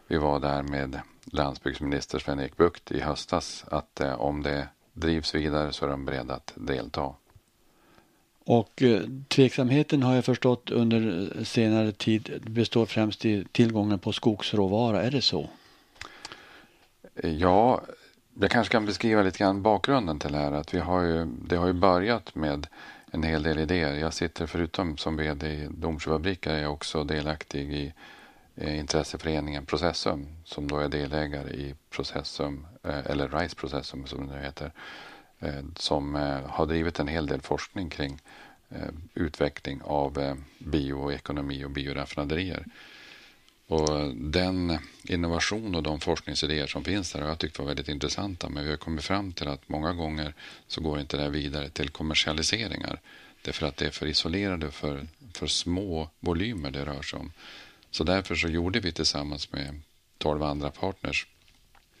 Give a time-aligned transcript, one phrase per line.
[0.07, 5.73] vi var där med landsbygdsminister Sven-Erik Bucht i höstas att eh, om det drivs vidare
[5.73, 7.13] så är de beredda att delta.
[8.45, 15.03] Och eh, tveksamheten har jag förstått under senare tid består främst i tillgången på skogsråvara.
[15.03, 15.49] Är det så?
[17.23, 17.81] Ja,
[18.39, 20.51] jag kanske kan beskriva lite grann bakgrunden till det här.
[20.51, 22.67] Att vi har ju, det har ju börjat med
[23.11, 23.93] en hel del idéer.
[23.93, 27.93] Jag sitter förutom som vd i Domsjöfabriker är jag också delaktig i
[28.55, 34.39] eh, intresseföreningen Processum som då är delägare i Processum, eh, eller RISE Processum som det
[34.39, 34.71] heter,
[35.39, 36.15] eh, som
[36.47, 38.19] har drivit en hel del forskning kring
[39.13, 42.65] utveckling av bioekonomi och bioraffinaderier.
[43.67, 48.49] Och den innovation och de forskningsidéer som finns där har jag tyckt var väldigt intressanta.
[48.49, 50.33] Men vi har kommit fram till att många gånger
[50.67, 53.01] så går inte det vidare till kommersialiseringar.
[53.41, 57.31] Därför att det är för isolerade för, för små volymer det rör sig om.
[57.91, 59.81] Så därför så gjorde vi tillsammans med
[60.17, 61.27] 12 andra partners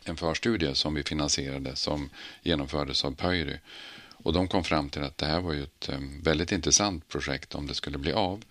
[0.03, 2.09] en förstudie som vi finansierade som
[2.43, 3.57] genomfördes av Pöyry.
[4.25, 7.55] Och de kom fram till att det här var ju ett eh, väldigt intressant projekt
[7.55, 8.43] om det skulle bli av.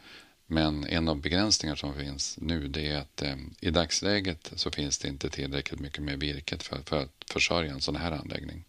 [0.54, 4.98] Men en av begränsningarna som finns nu det är att eh, i dagsläget så finns
[4.98, 8.64] det inte tillräckligt mycket mer virket för, för att försörja en sån här anläggning.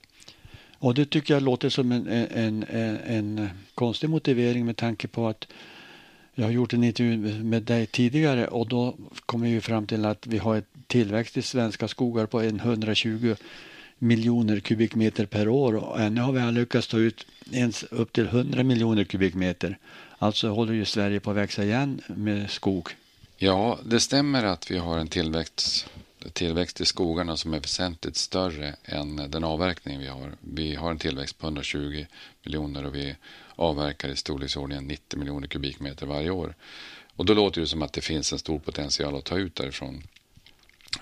[0.77, 5.27] Och det tycker jag låter som en, en, en, en konstig motivering med tanke på
[5.27, 5.47] att
[6.35, 10.27] jag har gjort en intervju med dig tidigare och då kom vi fram till att
[10.27, 13.35] vi har ett tillväxt i svenska skogar på 120
[13.97, 18.25] miljoner kubikmeter per år och ännu har vi aldrig lyckats ta ut ens upp till
[18.25, 19.77] 100 miljoner kubikmeter.
[20.17, 22.89] Alltså håller ju Sverige på att växa igen med skog.
[23.37, 25.89] Ja, det stämmer att vi har en tillväxt,
[26.33, 30.33] tillväxt i skogarna som är väsentligt större än den avverkning vi har.
[30.39, 32.05] Vi har en tillväxt på 120
[32.43, 33.15] miljoner och vi
[33.55, 36.55] avverkar i storleksordningen 90 miljoner kubikmeter varje år.
[37.15, 40.03] Och då låter det som att det finns en stor potential att ta ut därifrån.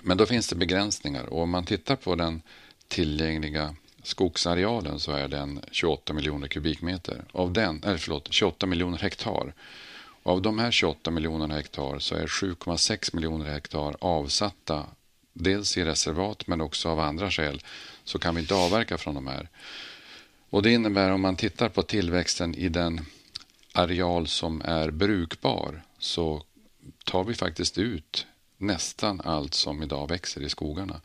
[0.02, 2.42] Men då finns det begränsningar och om man tittar på den
[2.88, 3.74] tillgängliga
[4.06, 7.24] skogsarealen så är den 28 miljoner kubikmeter.
[7.32, 9.54] Av den, eller förlåt, 28 miljoner hektar.
[10.22, 14.86] Och av de här 28 miljonerna hektar så är 7,6 miljoner hektar avsatta
[15.32, 17.60] dels i reservat men också av andra skäl
[18.04, 19.48] så kan vi inte avverka från de här.
[20.50, 23.00] Och Det innebär om man tittar på tillväxten i den
[23.72, 26.42] areal som är brukbar så
[27.04, 28.26] tar vi faktiskt ut
[28.56, 31.00] nästan allt som idag växer i skogarna.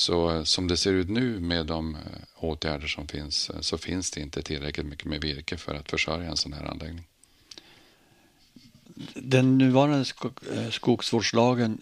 [0.00, 2.00] Så eh, som det ser ut nu med de eh,
[2.36, 6.30] åtgärder som finns eh, så finns det inte tillräckligt mycket med virke för att försörja
[6.30, 7.04] en sån här anläggning.
[9.14, 10.04] Den nuvarande
[10.70, 11.80] skogsvårdslagen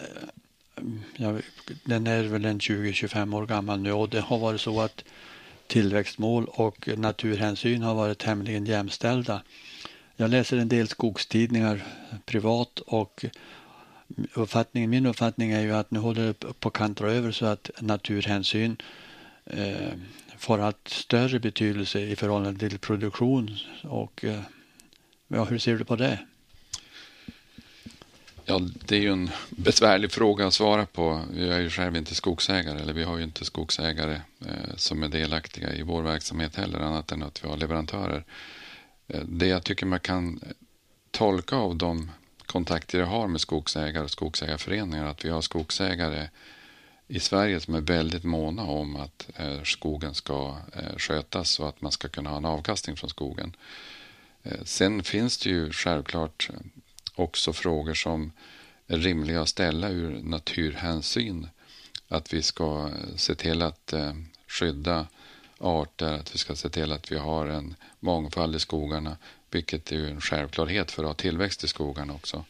[1.16, 1.38] ja,
[1.84, 5.04] den är väl en 20-25 år gammal nu och det har varit så att
[5.66, 9.42] tillväxtmål och naturhänsyn har varit tämligen jämställda.
[10.16, 11.86] Jag läser en del skogstidningar
[12.26, 13.24] privat och
[14.34, 17.70] uppfattning, min uppfattning är ju att nu håller det på att kantra över så att
[17.80, 18.76] naturhänsyn
[19.44, 19.92] eh,
[20.38, 23.56] får allt större betydelse i förhållande till produktion.
[23.82, 24.40] Och, eh,
[25.28, 26.18] ja, hur ser du på det?
[28.44, 31.22] Ja, det är ju en besvärlig fråga att svara på.
[31.34, 35.08] Jag är ju själv inte skogsägare, eller vi har ju inte skogsägare eh, som är
[35.08, 38.24] delaktiga i vår verksamhet heller, annat än att vi har leverantörer.
[39.08, 40.40] Eh, det jag tycker man kan
[41.10, 42.10] tolka av de
[42.48, 46.28] kontakter jag har med skogsägare och skogsägarföreningar, att vi har skogsägare
[47.08, 51.80] i Sverige som är väldigt måna om att eh, skogen ska eh, skötas och att
[51.80, 53.56] man ska kunna ha en avkastning från skogen.
[54.42, 56.50] Eh, sen finns det ju självklart
[57.14, 58.32] också frågor som
[58.86, 61.48] är rimliga att ställa ur naturhänsyn.
[62.08, 64.12] Att vi ska se till att eh,
[64.46, 65.06] skydda
[65.58, 69.16] arter, att vi ska se till att vi har en mångfald i skogarna,
[69.50, 72.44] vilket är en självklarhet för att ha tillväxt i skogarna också.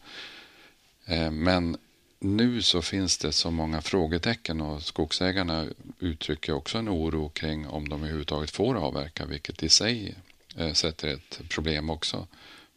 [1.05, 1.77] Eh, men
[2.19, 5.67] nu så finns det så många frågetecken och skogsägarna
[5.99, 10.15] uttrycker också en oro kring om de överhuvudtaget får avverka, vilket i sig
[10.55, 12.27] eh, sätter ett problem också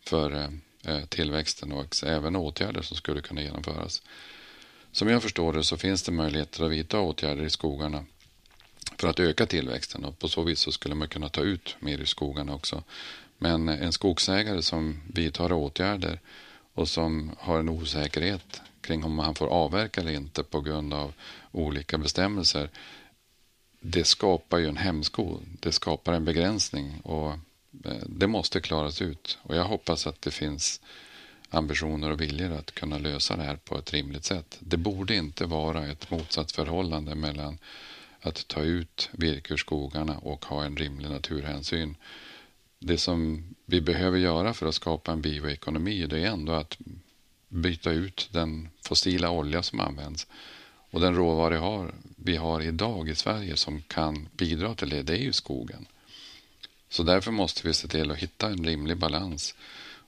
[0.05, 0.51] för
[0.85, 4.03] eh, tillväxten och även åtgärder som skulle kunna genomföras.
[4.93, 8.05] Som jag förstår det så finns det möjligheter att vidta åtgärder i skogarna
[8.97, 11.99] för att öka tillväxten och på så vis så skulle man kunna ta ut mer
[11.99, 12.83] i skogarna också.
[13.43, 16.21] Men en skogsägare som vidtar åtgärder
[16.75, 21.13] och som har en osäkerhet kring om han får avverka eller inte på grund av
[21.53, 22.71] olika bestämmelser.
[23.81, 25.39] Det skapar ju en hämsko.
[25.61, 27.31] Det skapar en begränsning och
[27.85, 29.39] eh, det måste klaras ut.
[29.43, 30.81] Och jag hoppas att det finns
[31.51, 34.59] ambitioner och viljor att kunna lösa det här på ett rimligt sätt.
[34.61, 37.59] Det borde inte vara ett motsatsförhållande mellan
[38.21, 41.97] att ta ut virke ur skogarna och ha en rimlig naturhänsyn.
[42.85, 46.79] Det som vi behöver göra för att skapa en bioekonomi det är ändå att
[47.49, 50.27] byta ut den fossila olja som används.
[50.91, 55.03] Och den råvara vi har, vi har idag i Sverige som kan bidra till det,
[55.03, 55.87] det är ju skogen.
[56.89, 59.55] Så därför måste vi se till att hitta en rimlig balans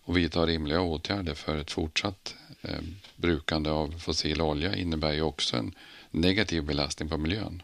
[0.05, 2.81] och vidta rimliga åtgärder för ett fortsatt eh,
[3.17, 5.75] brukande av fossil olja innebär ju också en
[6.11, 7.63] negativ belastning på miljön.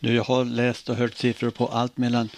[0.00, 2.28] jag har läst och hört siffror på allt mellan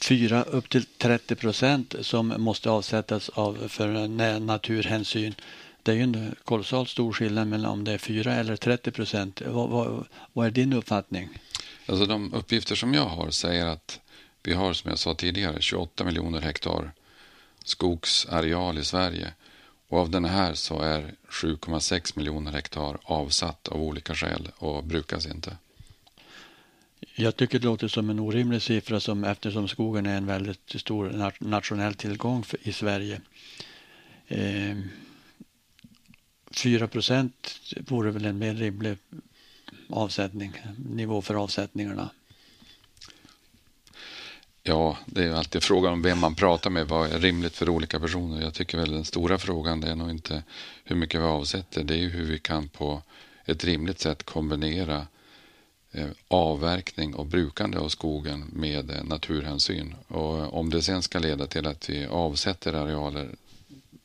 [0.00, 4.08] 4 upp till 30 procent som måste avsättas av för
[4.40, 5.34] naturhänsyn
[5.82, 9.42] det är ju en kolossalt stor skillnad mellan om det är 4 eller 30 procent.
[9.46, 11.28] Vad, vad, vad, är din uppfattning?
[11.86, 14.00] Alltså de uppgifter som jag har säger att
[14.42, 16.92] vi har som jag sa tidigare 28 miljoner hektar
[17.64, 19.32] skogsareal i Sverige.
[19.88, 25.26] Och av den här så är 7,6 miljoner hektar avsatt av olika skäl och brukas
[25.26, 25.56] inte.
[27.14, 31.32] Jag tycker det låter som en orimlig siffra som, eftersom skogen är en väldigt stor
[31.38, 33.20] nationell tillgång för, i Sverige.
[34.28, 34.76] Eh,
[36.50, 38.96] 4 procent vore väl en mer rimlig
[39.88, 42.10] avsättning, nivå för avsättningarna.
[44.62, 46.88] Ja, det är alltid frågan om vem man pratar med.
[46.88, 48.42] Vad är rimligt för olika personer?
[48.42, 50.42] Jag tycker väl den stora frågan det är nog inte
[50.84, 51.84] hur mycket vi avsätter.
[51.84, 53.02] Det är ju hur vi kan på
[53.44, 55.04] ett rimligt sätt kombinera eh,
[55.92, 59.94] Eh, avverkning och brukande av skogen med eh, naturhänsyn.
[60.08, 63.28] Och eh, om det sen ska leda till att vi avsätter arealer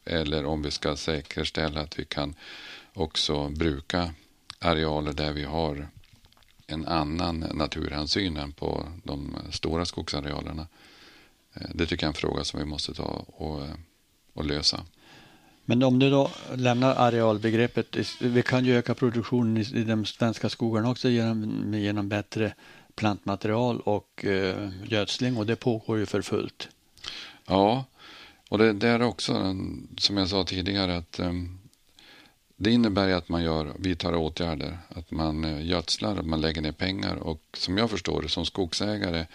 [0.05, 2.35] eller om vi ska säkerställa att vi kan
[2.93, 4.13] också bruka
[4.59, 5.87] arealer där vi har
[6.67, 10.67] en annan naturhänsyn än på de stora skogsarealerna.
[11.73, 13.67] Det tycker jag är en fråga som vi måste ta och,
[14.33, 14.85] och lösa.
[15.65, 20.89] Men om du då lämnar arealbegreppet, vi kan ju öka produktionen i de svenska skogarna
[20.89, 22.53] också genom, genom bättre
[22.95, 26.69] plantmaterial och eh, gödsling och det pågår ju för fullt.
[27.47, 27.85] Ja,
[28.49, 29.55] och det, det är också,
[29.97, 31.33] som jag sa tidigare, att eh,
[32.55, 37.15] det innebär att man gör, vidtar åtgärder, att man eh, gödslar, man lägger ner pengar
[37.15, 39.25] och som jag förstår det som skogsägare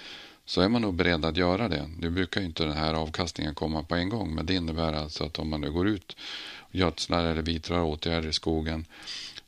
[0.51, 1.91] så är man nog beredd att göra det.
[1.99, 5.39] Nu brukar inte den här avkastningen komma på en gång men det innebär alltså att
[5.39, 6.17] om man nu går ut
[6.59, 8.87] och gödslar eller vidtar åtgärder i skogen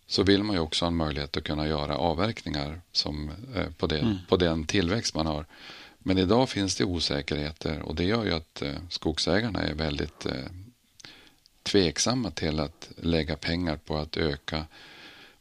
[0.07, 3.87] så vill man ju också ha en möjlighet att kunna göra avverkningar som, eh, på,
[3.87, 4.19] det, mm.
[4.29, 5.47] på den tillväxt man har.
[5.99, 10.51] Men idag finns det osäkerheter och det gör ju att eh, skogsägarna är väldigt eh,
[11.63, 14.65] tveksamma till att lägga pengar på att öka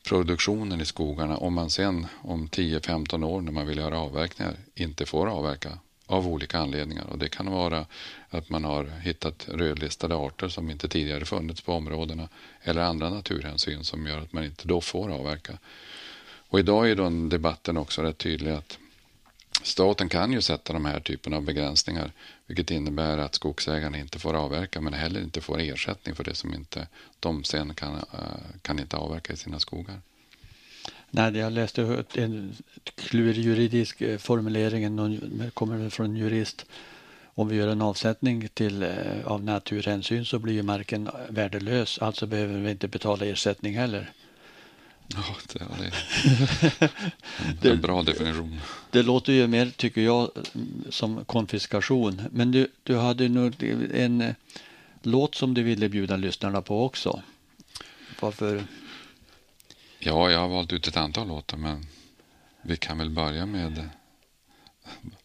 [0.03, 5.05] produktionen i skogarna om man sen om 10-15 år när man vill göra avverkningar inte
[5.05, 7.05] får avverka av olika anledningar.
[7.05, 7.85] Och Det kan vara
[8.29, 12.29] att man har hittat rödlistade arter som inte tidigare funnits på områdena
[12.61, 15.57] eller andra naturhänsyn som gör att man inte då får avverka.
[16.49, 18.77] Och idag är den debatten också rätt tydlig att
[19.63, 22.11] Staten kan ju sätta de här typen av begränsningar
[22.51, 26.53] vilket innebär att skogsägarna inte får avverka men heller inte får ersättning för det som
[26.53, 26.87] inte
[27.19, 28.01] de sen kan, eh,
[28.61, 30.01] kan inte avverka i sina skogar.
[31.09, 32.55] Nej, jag läste en
[32.95, 36.65] klurig juridisk eh, formulering, någon, kommer från en jurist
[37.33, 38.91] om vi gör en avsättning till, eh,
[39.25, 41.99] av naturhänsyn så blir ju marken värdelös.
[41.99, 44.11] Alltså behöver vi inte betala ersättning heller.
[45.15, 45.65] Ja,
[47.61, 48.59] det, är en bra definition.
[48.91, 50.31] Det låter ju mer, tycker jag,
[50.89, 52.21] som konfiskation.
[52.31, 53.63] Men du, du hade nog
[53.93, 54.33] en eh,
[55.01, 57.21] låt som du ville bjuda lyssnarna på också.
[58.19, 58.63] Varför?
[59.99, 61.85] Ja, jag har valt ut ett antal låtar, men
[62.61, 63.89] vi kan väl börja med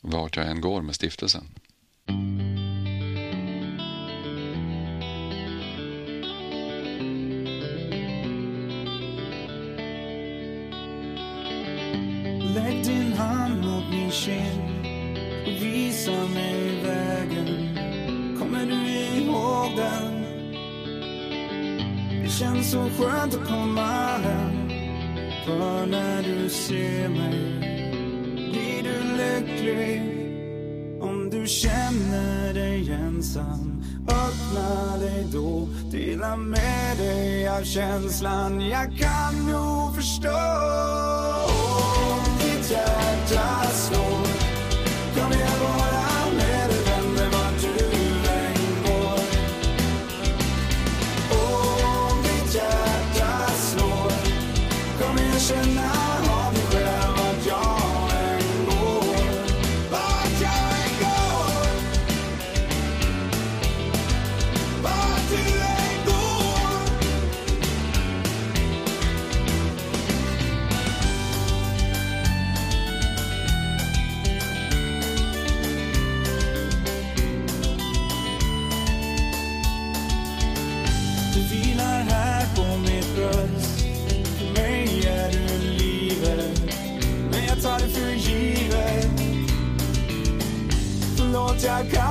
[0.00, 1.48] Vart jag än går med stiftelsen.
[12.56, 14.86] Lägg din hand mot min kind
[15.46, 17.78] och visa mig vägen.
[18.38, 20.22] Kommer du ihåg den?
[22.22, 24.68] Det känns så skönt att komma hem.
[25.46, 27.58] För när du ser mig
[28.34, 30.02] blir du lycklig.
[31.00, 35.68] Om du känner dig ensam, öppna dig då.
[35.92, 41.65] Dela med dig av känslan jag kan nog förstå.
[42.68, 42.74] Om
[43.28, 44.05] ditt
[91.66, 92.05] Förlåt,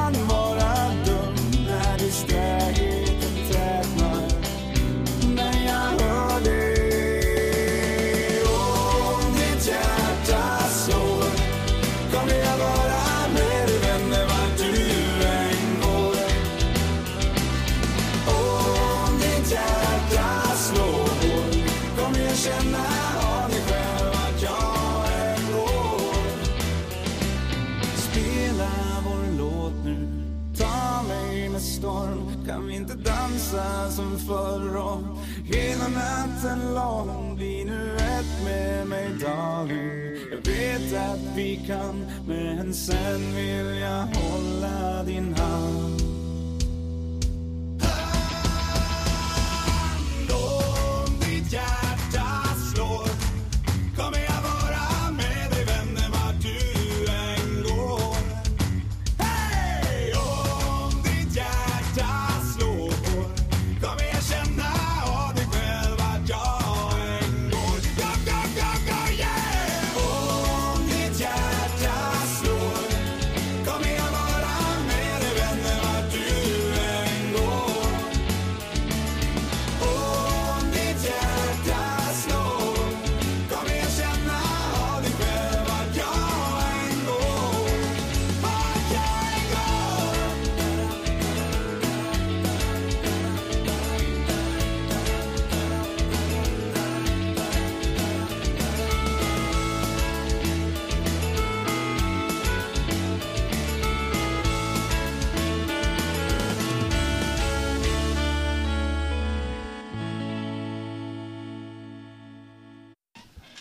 [36.45, 37.65] natten lång Bli.
[37.65, 40.15] Nu ett med mig darling.
[40.31, 45.34] Jag vet att vi kan, men sen vill jag hålla din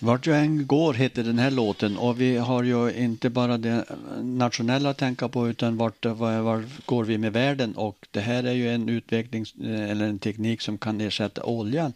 [0.05, 3.85] Vart jag än går heter den här låten och vi har ju inte bara det
[4.23, 8.45] nationella att tänka på utan vart, var, var går vi med världen och det här
[8.45, 11.93] är ju en utveckling eh, eller en teknik som kan ersätta oljan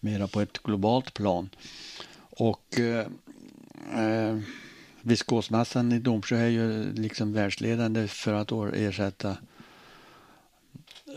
[0.00, 1.50] mera på ett globalt plan.
[2.30, 3.06] Och eh,
[4.04, 4.38] eh
[5.02, 9.36] viskosmassan i Domsjö är ju liksom världsledande för att ersätta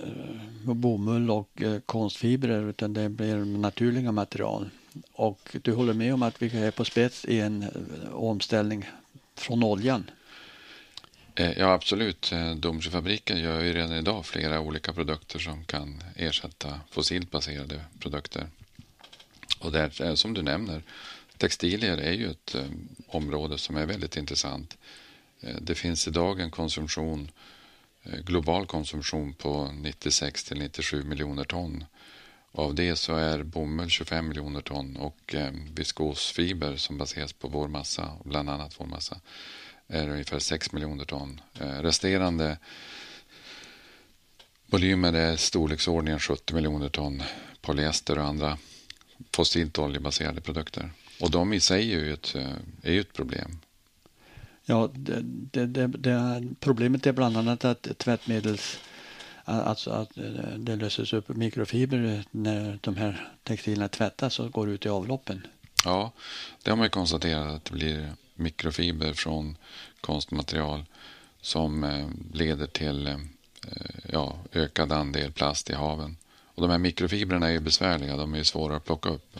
[0.03, 4.69] eh, bomull och eh, konstfibrer utan det blir naturliga material.
[5.11, 8.89] Och du håller med om att vi är på spets i en eh, omställning
[9.35, 10.11] från oljan.
[11.35, 12.31] Eh, ja, absolut.
[12.31, 18.47] Eh, Domsjöfabriken gör ju redan idag flera olika produkter som kan ersätta fossilt baserade produkter.
[19.59, 20.81] Och där, som du nämner,
[21.37, 22.55] textilier är ju ett
[23.07, 24.77] område som är väldigt intressant.
[25.61, 27.31] Det finns idag en konsumtion,
[28.03, 31.85] global konsumtion på 96 till 97 miljoner ton.
[32.55, 37.67] Av det så är bomull 25 miljoner ton och eh, viskosfiber som baseras på vår
[37.67, 39.19] massa, bland annat vår massa,
[39.87, 41.41] är ungefär 6 miljoner ton.
[41.59, 42.57] Eh, resterande
[44.65, 47.23] volymer är storleksordningen 70 miljoner ton
[47.61, 48.57] polyester och andra
[49.35, 50.91] fossilt oljebaserade produkter.
[51.19, 53.59] Och de i sig är ju ett, eh, är ju ett problem.
[54.65, 58.79] Ja, det, det, det, det, problemet är bland annat att tvättmedels...
[59.45, 60.23] Alltså att eh,
[60.57, 65.47] det löses upp mikrofibrer eh, när de här textilerna tvättas och går ut i avloppen.
[65.85, 66.11] Ja,
[66.63, 69.57] det har man ju konstaterat att det blir mikrofiber från
[70.01, 70.85] konstmaterial
[71.41, 73.15] som eh, leder till
[74.11, 76.17] ja, ökad andel plast i haven.
[76.55, 79.37] Och de här mikrofibrerna är ju besvärliga, de är ju svåra att plocka upp.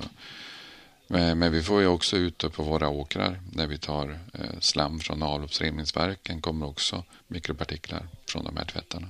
[1.07, 4.19] Men, vi får ju också ute på våra åkrar när vi tar
[4.59, 9.07] slam från avloppsreningsverken kommer också mikropartiklar från de här tvättarna.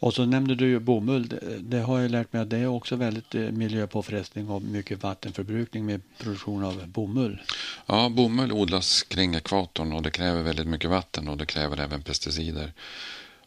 [0.00, 1.28] Och så nämnde du ju bomull.
[1.28, 5.02] Det, det har jag lärt mig att det är också väldigt eh, miljöpåfrestning och mycket
[5.02, 7.42] vattenförbrukning med produktion av bomull.
[7.86, 12.02] Ja, bomull odlas kring ekvatorn och det kräver väldigt mycket vatten och det kräver även
[12.02, 12.72] pesticider.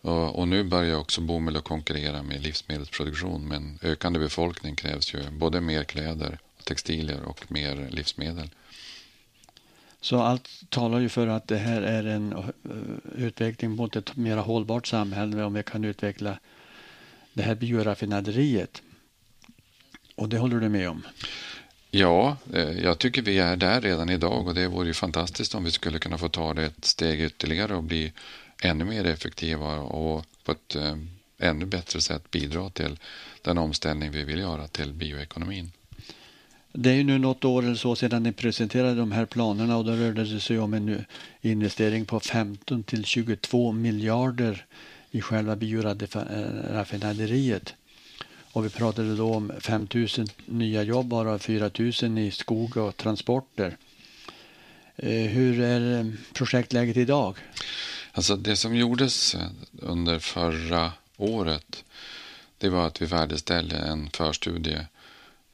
[0.01, 3.47] Och, och nu börjar också bomull att konkurrera med livsmedelsproduktion.
[3.47, 8.49] Men ökande befolkning krävs ju både mer kläder, textilier och mer livsmedel.
[10.01, 12.43] Så allt talar ju för att det här är en eh,
[13.15, 16.39] utveckling mot ett mer hållbart samhälle om vi kan utveckla
[17.33, 18.81] det här bioraffinaderiet.
[20.15, 21.03] Och det håller du med om?
[21.91, 25.63] Ja, eh, jag tycker vi är där redan idag och det vore ju fantastiskt om
[25.63, 28.13] vi skulle kunna få ta det ett steg ytterligare och bli
[28.63, 30.95] ännu mer effektiva och på ett eh,
[31.37, 32.99] ännu bättre sätt bidra till
[33.41, 35.71] den omställning vi vill göra till bioekonomin.
[36.73, 39.85] Det är ju nu något år eller så sedan ni presenterade de här planerna och
[39.85, 41.05] då rörde det sig om en
[41.41, 44.65] investering på 15 till 22 miljarder
[45.11, 47.73] i själva bioraffinaderiet.
[48.53, 50.07] Och vi pratade då om 5 000
[50.45, 51.71] nya jobb, bara 4
[52.03, 53.77] 000 i skog och transporter.
[54.95, 57.37] Eh, hur är eh, projektläget idag?
[58.11, 61.83] Alltså det som gjordes eh, under förra året
[62.57, 64.85] det var att vi färdigställde en förstudie Eh,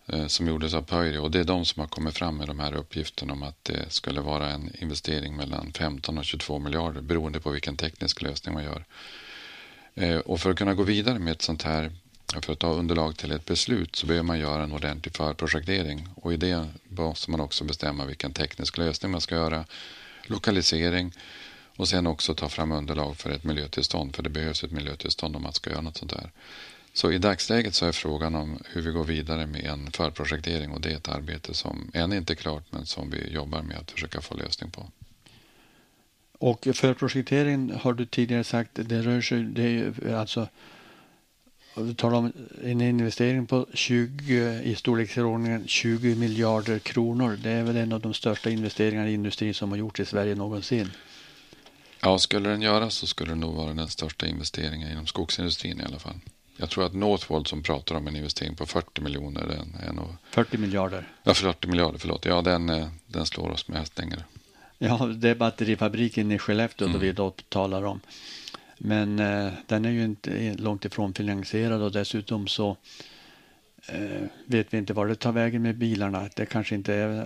[0.08, 2.60] Eh, som gjordes av Pöyry och det är de som har kommit fram med de
[2.60, 7.40] här uppgifterna om att det skulle vara en investering mellan 15 och 22 miljarder beroende
[7.40, 8.86] på vilken teknisk lösning man gör.
[9.96, 11.92] Eh, och för att kunna gå vidare med ett sånt här,
[12.42, 16.34] för att ta underlag till ett beslut så behöver man göra en ordentlig förprojektering och
[16.34, 19.66] i det måste man också bestämma vilken teknisk lösning man ska göra,
[20.26, 21.14] lokalisering
[21.78, 25.44] och sen också ta fram underlag för ett miljötillstånd för det behövs ett miljötillstånd om
[25.44, 26.32] man ska göra något sånt här.
[26.98, 30.82] Så i dagsläget så är frågan om hur vi går vidare med en förprojektering och
[30.82, 33.92] det är ett arbete som än inte är klart men som vi jobbar med att
[33.92, 34.92] försöka få lösning på.
[36.40, 40.48] Och förprojektering har du tidigare sagt, det rör sig, det är alltså
[41.76, 42.34] vi talar om
[42.64, 47.40] en investering på 20, i storleksordningen 20 miljarder kronor.
[47.44, 50.36] Det är väl en av de största investeringarna i industrin som har gjorts i Sverige
[50.36, 50.92] någonsin.
[52.02, 55.84] Ja, skulle den göras så skulle det nog vara den största investeringen inom skogsindustrin i
[55.84, 56.20] alla fall.
[56.58, 59.48] Jag tror att Northvolt som pratar om en investering på 40 miljoner.
[59.48, 60.08] Den är nog...
[60.30, 61.08] 40 miljarder?
[61.24, 62.26] Ja, 40 miljarder, förlåt.
[62.26, 64.24] Ja, den, eh, den slår oss med hästlängder.
[64.78, 67.00] Ja, det är batterifabriken i Skellefteå mm.
[67.00, 68.00] vi då talar om.
[68.78, 72.78] Men eh, den är ju inte långt ifrån finansierad och dessutom så
[73.88, 76.30] eh, vet vi inte var det tar vägen med bilarna.
[76.36, 77.20] Det kanske inte är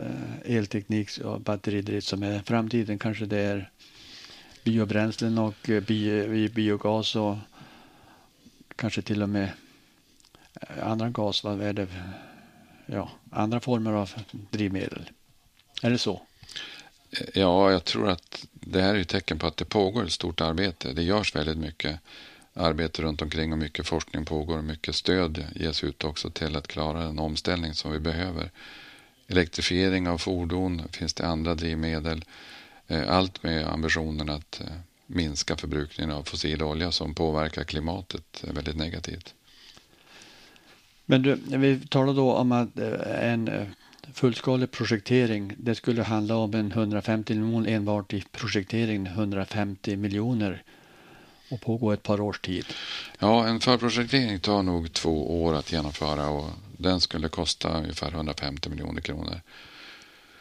[0.45, 2.99] eh, elteknik och batteridrift som är framtiden.
[2.99, 3.69] Kanske det är
[4.63, 7.35] biobränslen och eh, bio, biogas och
[8.75, 9.49] kanske till och med
[10.61, 11.87] eh, andra gas, vad är det?
[12.85, 14.11] Ja, andra former av
[14.51, 15.09] drivmedel.
[15.83, 16.21] Är det så?
[17.33, 20.41] Ja, jag tror att det här är ett tecken på att det pågår ett stort
[20.41, 20.93] arbete.
[20.93, 21.99] Det görs väldigt mycket
[22.53, 24.61] arbete runt omkring och mycket forskning pågår.
[24.61, 28.51] Mycket stöd ges ut också till att klara den omställning som vi behöver.
[29.27, 32.25] Elektrifiering av fordon, finns det andra drivmedel?
[32.87, 34.67] Eh, allt med ambitionen att eh,
[35.13, 39.33] minska förbrukningen av fossil olja som påverkar klimatet väldigt negativt.
[41.05, 43.67] Men du, vi talar då om att eh, en eh,
[44.13, 50.63] fullskalig projektering, det skulle handla om en 150 miljoner enbart i projektering, 150 miljoner
[51.51, 52.65] och pågå ett par års tid.
[53.19, 58.69] Ja, en förprojektering tar nog två år att genomföra och den skulle kosta ungefär 150
[58.69, 59.41] miljoner kronor.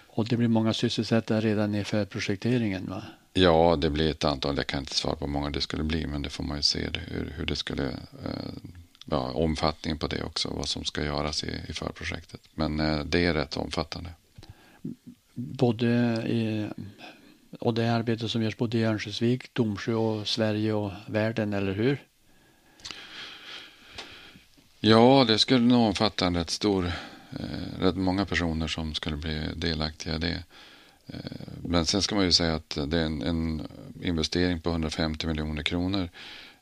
[0.07, 3.03] Och det blir många sysselsättare redan i förprojekteringen va?
[3.33, 4.57] Ja, det blir ett antal.
[4.57, 6.63] Jag kan inte svara på hur många det skulle bli, men det får man ju
[6.63, 7.89] se hur, hur det skulle,
[8.25, 8.53] eh,
[9.05, 12.41] ja, omfattningen på det också, vad som ska göras i, i förprojektet.
[12.55, 14.11] Men eh, det är rätt omfattande.
[15.35, 15.87] Både
[16.27, 16.69] i,
[17.59, 22.03] och det arbete som görs både i Örnsköldsvik, Domsjö och Sverige och världen, eller hur?
[24.81, 26.93] Ja, det skulle nog omfatta en rätt stor,
[27.31, 30.45] eh, rätt många personer som skulle bli delaktiga i det.
[31.13, 31.19] Eh,
[31.65, 33.69] men sen ska man ju säga att det är en, en
[34.03, 36.09] investering på 150 miljoner kronor.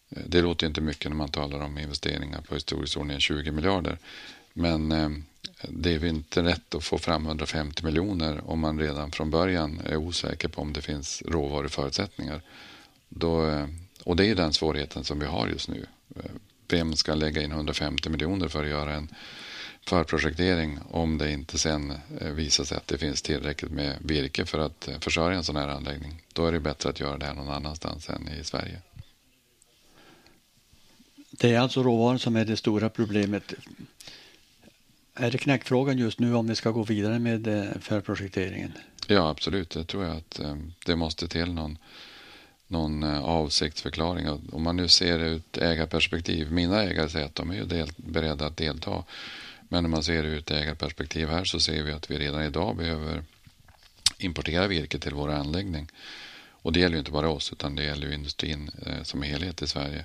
[0.09, 3.99] Eh, det låter inte mycket när man talar om investeringar på historisordningen 20 miljarder.
[4.53, 5.11] Men eh,
[5.69, 9.97] det är inte rätt att få fram 150 miljoner om man redan från början är
[9.97, 12.43] osäker på om det finns råvaruförutsättningar.
[13.09, 13.65] Då,
[14.05, 15.87] och det är den svårigheten som vi har just nu.
[16.69, 19.09] Vem ska lägga in 150 miljoner för att göra en
[19.87, 24.89] förprojektering om det inte sen visar sig att det finns tillräckligt med virke för att
[25.01, 26.23] försörja en sån här anläggning.
[26.33, 28.79] Då är det bättre att göra det här någon annanstans än i Sverige.
[31.31, 33.55] Det är alltså råvaran som är det stora problemet.
[35.15, 38.73] Är det knäckfrågan just nu om vi ska gå vidare med eh, förprojekteringen?
[39.07, 39.71] Ja, absolut.
[39.71, 41.79] Det tror jag att eh, det måste till någon,
[42.67, 44.29] någon eh, avsiktsförklaring.
[44.53, 46.53] Om man nu ser det ur ett ägarperspektiv.
[46.53, 49.05] Mina ägare säger att de är del, beredda att delta.
[49.69, 52.43] Men när man ser det ur ett ägarperspektiv här så ser vi att vi redan
[52.43, 53.25] idag behöver
[54.19, 55.89] importera virke till vår anläggning.
[56.63, 59.63] Och det gäller ju inte bara oss utan det gäller ju industrin eh, som helhet
[59.63, 60.05] i Sverige.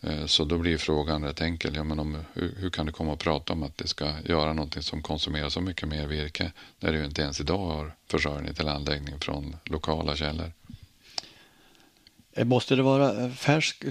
[0.00, 1.74] Eh, så då blir frågan rätt enkel.
[1.74, 4.52] Ja, men om, hur, hur, kan du komma och prata om att det ska göra
[4.52, 8.68] någonting som konsumerar så mycket mer virke när du inte ens idag har försörjning till
[8.68, 10.52] anläggning från lokala källor?
[12.32, 13.84] Eh, måste det vara färsk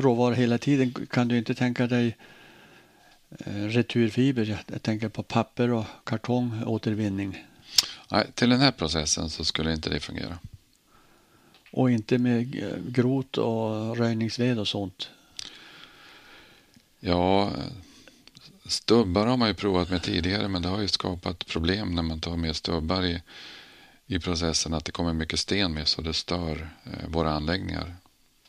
[0.00, 1.06] råvara hela tiden?
[1.10, 2.16] Kan du inte tänka dig
[3.44, 4.64] returfiber?
[4.72, 7.44] Jag tänker på papper och kartong, återvinning.
[8.10, 10.38] Nej, till den här processen så skulle inte det fungera.
[11.70, 12.62] Och inte med
[12.94, 15.08] grot och röjningsved och sånt?
[17.00, 17.52] Ja,
[18.66, 22.20] stubbar har man ju provat med tidigare men det har ju skapat problem när man
[22.20, 23.22] tar med stubbar i,
[24.06, 27.96] i processen att det kommer mycket sten med så det stör eh, våra anläggningar.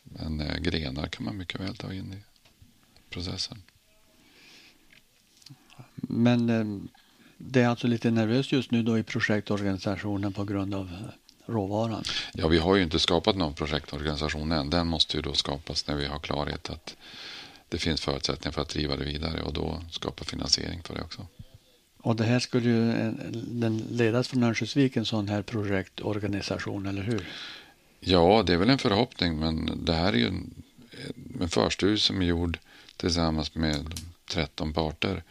[0.02, 2.22] Men eh, grenar kan man mycket väl ta in i
[3.10, 3.62] processen.
[5.96, 6.88] Men eh,
[7.36, 12.04] det är alltså lite nervöst just nu då i projektorganisationen på grund av eh, råvaran?
[12.34, 14.70] Ja, vi har ju inte skapat någon projektorganisation än.
[14.70, 16.96] Den måste ju då skapas när vi har klarhet att
[17.68, 21.26] det finns förutsättningar för att driva det vidare och då skapa finansiering för det också.
[22.06, 27.28] Och det här skulle ju den ledas från Örnsköldsvik, en sån här projektorganisation, eller hur?
[28.00, 30.54] Ja, det är väl en förhoppning, men det här är ju en,
[31.40, 32.58] en förstudie som är gjord
[32.96, 35.22] tillsammans med 13 parter.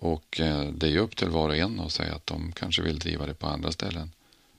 [0.00, 2.82] Och eh, det är ju upp till var och en att säga att de kanske
[2.82, 4.12] vill driva det på andra ställen.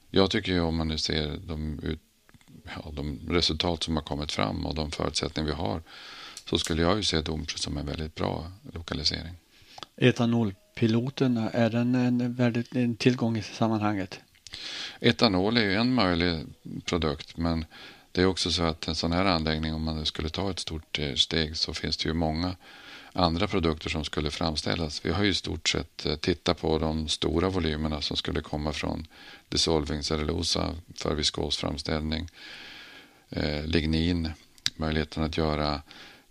[0.10, 2.00] Jag tycker ju om man nu ser de, ut,
[2.64, 5.82] ja, de resultat som har kommit fram och de förutsättningar vi har
[6.50, 9.34] så skulle jag ju se Domsjö som en väldigt bra lokalisering.
[9.98, 14.20] Etanolpiloten, är den en, väldigt, en tillgång i sammanhanget?
[15.00, 16.46] Etanol är ju en möjlig
[16.86, 17.66] produkt men
[18.12, 20.60] det är också så att en sån här anläggning, om man nu skulle ta ett
[20.60, 22.56] stort eh, steg så finns det ju många
[23.14, 25.06] andra produkter som skulle framställas.
[25.06, 28.74] Vi har ju i stort sett eh, tittat på de stora volymerna som skulle komma
[28.74, 29.08] från
[29.50, 32.28] dissolving cellulosa för viskosframställning,
[33.30, 34.30] eh, lignin,
[34.76, 35.82] möjligheten att göra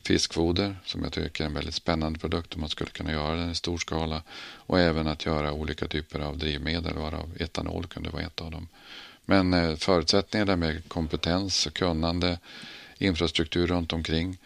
[0.07, 3.51] fiskfoder som jag tycker är en väldigt spännande produkt om man skulle kunna göra den
[3.51, 8.23] i stor skala och även att göra olika typer av drivmedel varav etanol kunde vara
[8.23, 8.69] ett av dem.
[9.25, 12.39] Men eh, förutsättningarna med kompetens och kunnande,
[12.99, 14.39] infrastruktur runt omkring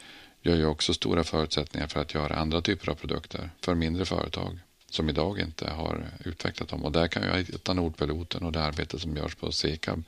[0.45, 4.59] gör ju också stora förutsättningar för att göra andra typer av produkter för mindre företag
[4.91, 6.85] som idag inte har utvecklat dem.
[6.85, 10.03] Och där kan ju etanolpiloten och det arbete som görs på Sekab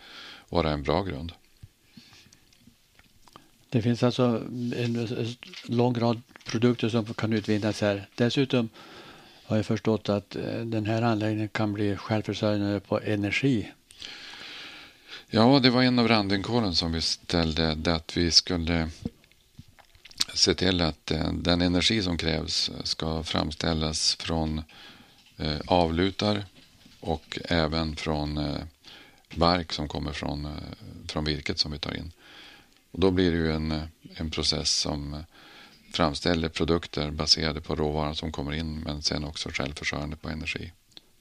[0.48, 1.32] vara en bra grund.
[3.68, 4.42] Det finns alltså
[4.76, 5.08] en
[5.64, 8.08] lång rad produkter som kan utvinnas här.
[8.14, 8.68] Dessutom
[9.44, 13.72] har jag förstått att eh, den här anläggningen kan bli självförsörjande på energi.
[15.30, 18.88] Ja, det var en av randvillkoren som vi ställde, det att vi skulle
[20.36, 24.62] se till att eh, den energi som krävs ska framställas från
[25.36, 26.44] eh, avlutar
[27.00, 28.62] och även från eh,
[29.34, 30.48] bark som kommer från,
[31.08, 32.12] från virket som vi tar in.
[32.90, 33.80] Och då blir det ju en,
[34.14, 35.24] en process som
[35.92, 40.72] framställer produkter baserade på råvaran som kommer in men sen också självförsörjande på energi.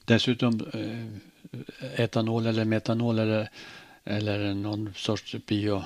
[0.06, 0.72] Dessutom
[1.96, 3.50] etanol eller metanol eller,
[4.04, 5.84] eller någon sorts bio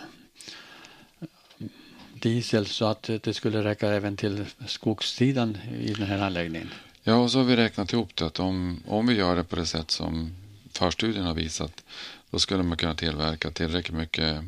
[2.22, 6.70] diesel så att det skulle räcka även till skogssidan i den här anläggningen.
[7.04, 9.56] Ja, och så har vi räknat ihop det att om, om vi gör det på
[9.56, 10.32] det sätt som
[10.74, 11.84] förstudien har visat
[12.32, 14.44] då skulle man kunna tillverka tillräckligt mycket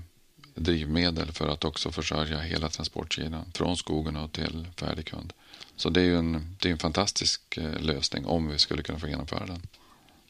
[0.55, 5.33] drivmedel för att också försörja hela transportkedjan från skogen och till färdig kund.
[5.75, 8.99] Så det är ju en, det är en fantastisk eh, lösning om vi skulle kunna
[8.99, 9.61] få genomföra den.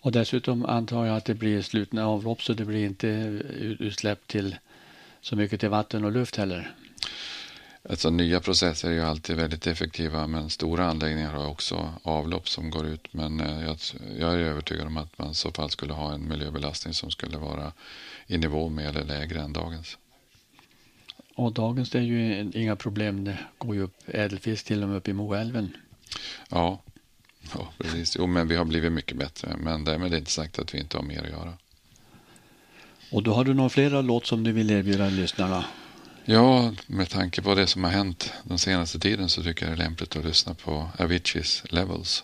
[0.01, 3.08] Och dessutom antar jag att det blir slutna avlopp så det blir inte
[3.80, 4.56] utsläpp till
[5.21, 6.75] så mycket till vatten och luft heller.
[7.89, 12.69] Alltså nya processer är ju alltid väldigt effektiva men stora anläggningar har också avlopp som
[12.69, 13.13] går ut.
[13.13, 13.77] Men eh, jag,
[14.19, 17.37] jag är övertygad om att man i så fall skulle ha en miljöbelastning som skulle
[17.37, 17.71] vara
[18.27, 19.97] i nivå med eller lägre än dagens.
[21.35, 23.23] Och dagens det är ju inga problem.
[23.23, 25.77] Det går ju upp ädelfisk till och med upp i Moälven.
[26.49, 26.81] Ja,
[27.53, 28.15] ja precis.
[28.19, 29.55] Jo, men vi har blivit mycket bättre.
[29.57, 31.53] Men därmed är det inte sagt att vi inte har mer att göra.
[33.11, 35.65] Och då har du några flera låt som du vill erbjuda lyssnarna.
[36.31, 39.83] Ja, med tanke på det som har hänt den senaste tiden så tycker jag det
[39.83, 42.23] är lämpligt att lyssna på Aviciis Levels.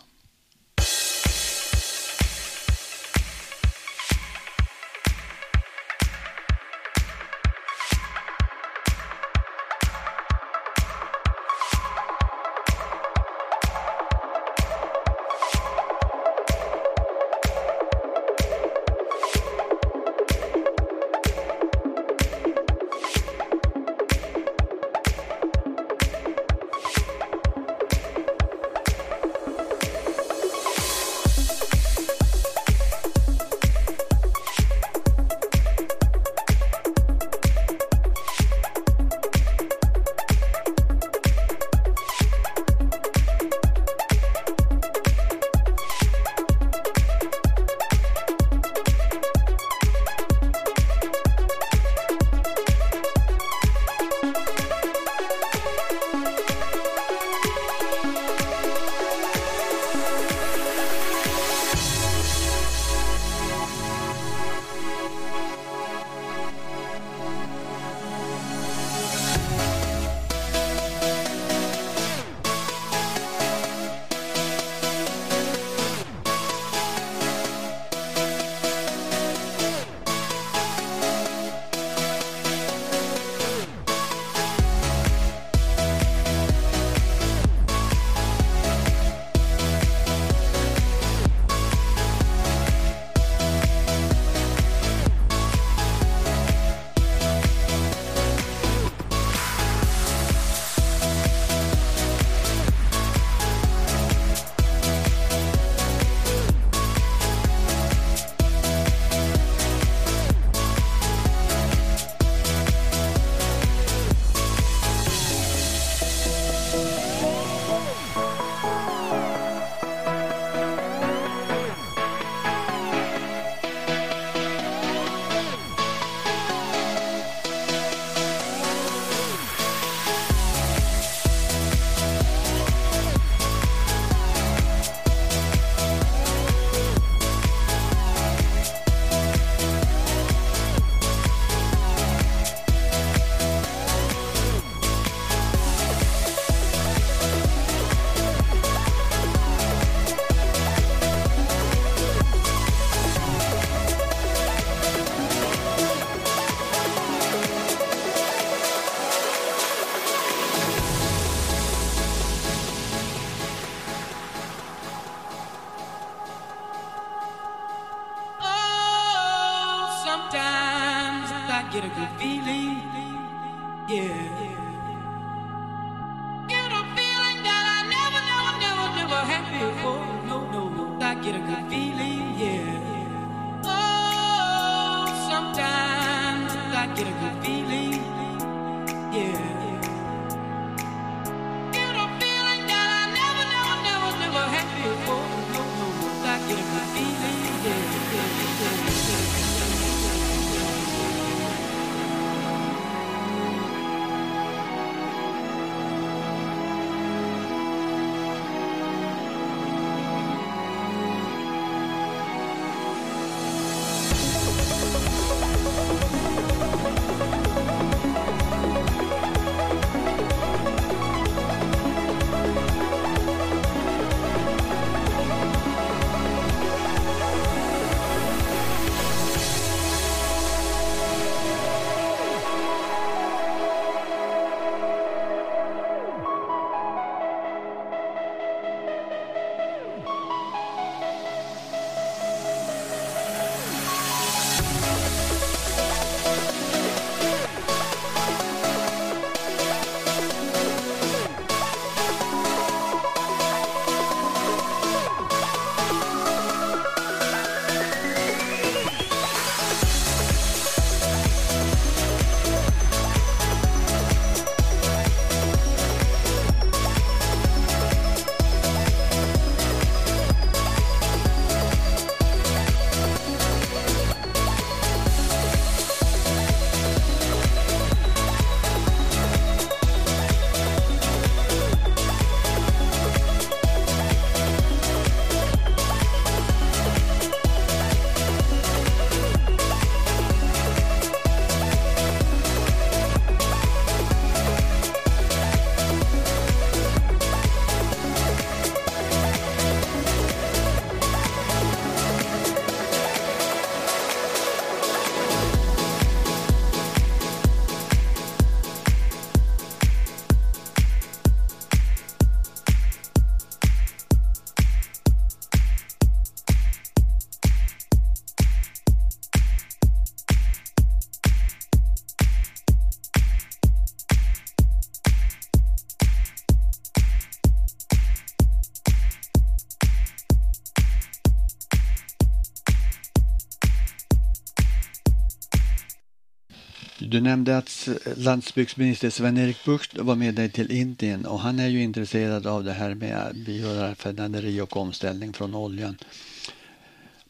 [337.17, 341.83] Du nämnde att landsbygdsminister Sven-Erik Bucht var med dig till Indien och han är ju
[341.83, 345.97] intresserad av det här med bioraffinaderi och omställning från oljan.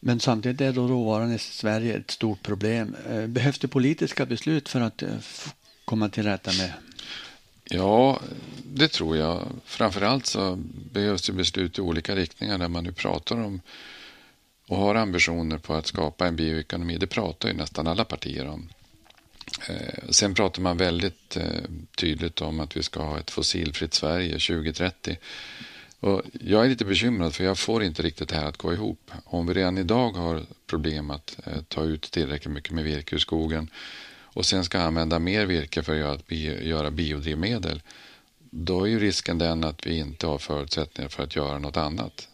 [0.00, 2.96] Men samtidigt är då råvaran i Sverige ett stort problem.
[3.10, 5.08] Eh, behövs det politiska beslut för att eh,
[5.84, 6.72] komma till rätta med?
[7.64, 8.20] Ja,
[8.64, 9.48] det tror jag.
[9.64, 10.58] Framförallt så
[10.92, 13.60] behövs det beslut i olika riktningar när man nu pratar om
[14.66, 16.96] och har ambitioner på att skapa en bioekonomi.
[16.96, 18.68] Det pratar ju nästan alla partier om.
[19.66, 21.62] Eh, sen pratar man väldigt eh,
[21.96, 25.16] tydligt om att vi ska ha ett fossilfritt Sverige 2030.
[26.00, 29.10] Och jag är lite bekymrad för jag får inte riktigt det här att gå ihop.
[29.24, 33.20] Om vi redan idag har problem att eh, ta ut tillräckligt mycket med virke ur
[33.20, 33.70] skogen
[34.38, 36.30] och sen ska använda mer virke för att
[36.62, 37.82] göra, biodrivmedel
[38.50, 42.28] då är ju risken den att vi inte har förutsättningar för att göra något annat.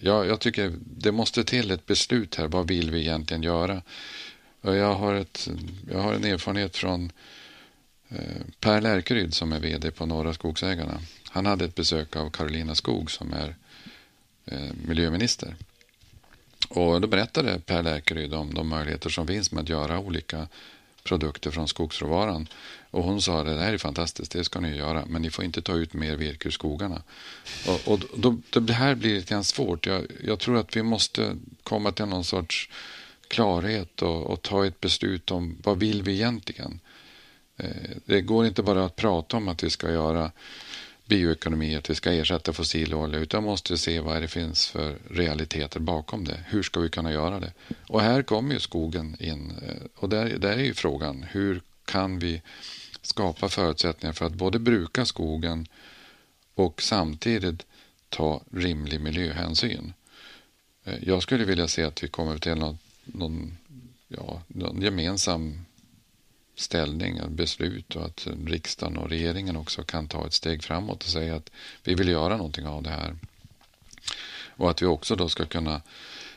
[0.00, 2.48] Jag, jag tycker det måste till ett beslut här.
[2.48, 3.82] Vad vill vi egentligen göra?
[4.60, 5.48] Jag har, ett,
[5.90, 7.12] jag har en erfarenhet från
[8.08, 11.00] eh, Per Lärkeryd som är vd på Norra Skogsägarna.
[11.30, 13.56] Han hade ett besök av Karolina Skog som är
[14.46, 15.56] eh, miljöminister.
[16.68, 20.48] Och då berättade Per Lärkeryd om de möjligheter som finns med att göra olika
[21.04, 22.48] produkter från skogsråvaran.
[22.90, 25.62] Och hon sa det här är fantastiskt, det ska ni göra, men ni får inte
[25.62, 27.02] ta ut mer virke ur skogarna.
[27.66, 29.86] Och, och då, då, det här blir lite grann svårt.
[29.86, 32.70] Jag, jag tror att vi måste komma till någon sorts
[33.28, 36.80] klarhet och, och ta ett beslut om vad vill vi egentligen?
[37.56, 40.30] Eh, det går inte bara att prata om att vi ska göra
[41.08, 46.24] bioekonomi, att vi ska ersätta fossilolja utan måste se vad det finns för realiteter bakom
[46.24, 46.40] det.
[46.46, 47.52] Hur ska vi kunna göra det?
[47.86, 49.52] Och här kommer ju skogen in.
[49.62, 52.42] Eh, och där, där är ju frågan, hur kan vi
[53.02, 55.66] skapa förutsättningar för att både bruka skogen
[56.54, 57.66] och samtidigt
[58.08, 59.92] ta rimlig miljöhänsyn?
[60.84, 62.80] Eh, jag skulle vilja se att vi kommer till något
[63.14, 63.56] någon,
[64.08, 65.64] ja, någon gemensam
[66.54, 71.36] ställning, beslut och att riksdagen och regeringen också kan ta ett steg framåt och säga
[71.36, 71.50] att
[71.84, 73.16] vi vill göra någonting av det här.
[74.46, 75.82] Och att vi också då ska kunna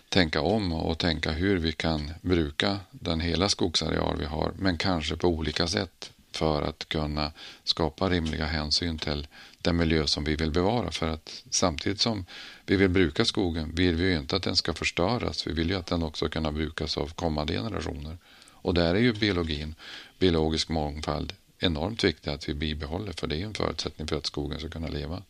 [0.09, 5.15] tänka om och tänka hur vi kan bruka den hela skogsareal vi har, men kanske
[5.15, 7.31] på olika sätt för att kunna
[7.63, 9.27] skapa rimliga hänsyn till
[9.61, 10.91] den miljö som vi vill bevara.
[10.91, 12.25] För att samtidigt som
[12.71, 15.47] vi vill bruka skogen vill vi ju inte att den ska förstöras.
[15.47, 18.17] Vi vill ju att den också kunna brukas av kommande generationer.
[18.51, 19.75] Och där är ju biologin,
[20.19, 24.25] biologisk mångfald, enormt viktig att vi bibehåller, för det är ju en förutsättning för att
[24.25, 25.23] skogen ska kunna leva.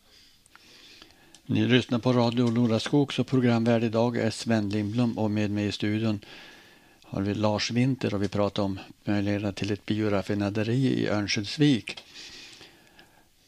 [1.46, 5.66] Ni lyssnar på Radio Nora Skogs och programvärd idag är Sven Lindblom och med mig
[5.66, 6.20] i studion
[7.02, 11.96] har vi Lars Winter och vi pratar om möjligheterna till ett bioraffinaderi i Örnsköldsvik.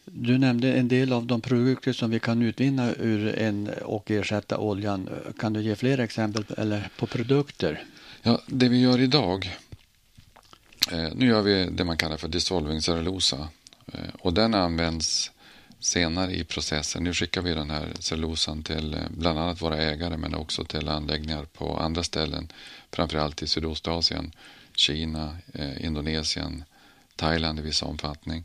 [0.05, 4.59] Du nämnde en del av de produkter som vi kan utvinna ur en och ersätta
[4.59, 5.09] oljan.
[5.38, 7.85] Kan du ge fler exempel eller på produkter?
[8.23, 9.51] Ja, det vi gör idag,
[10.93, 13.49] eh, nu gör vi det man kallar för dissolving cellulosa
[13.93, 15.31] eh, och den används
[15.81, 17.05] senare i processen.
[17.05, 20.89] Nu skickar vi den här cellulosan till eh, bland annat våra ägare men också till
[20.89, 22.49] anläggningar på andra ställen,
[22.93, 24.33] framförallt i Sydostasien,
[24.74, 26.64] Kina, eh, Indonesien,
[27.16, 28.45] Thailand i viss omfattning.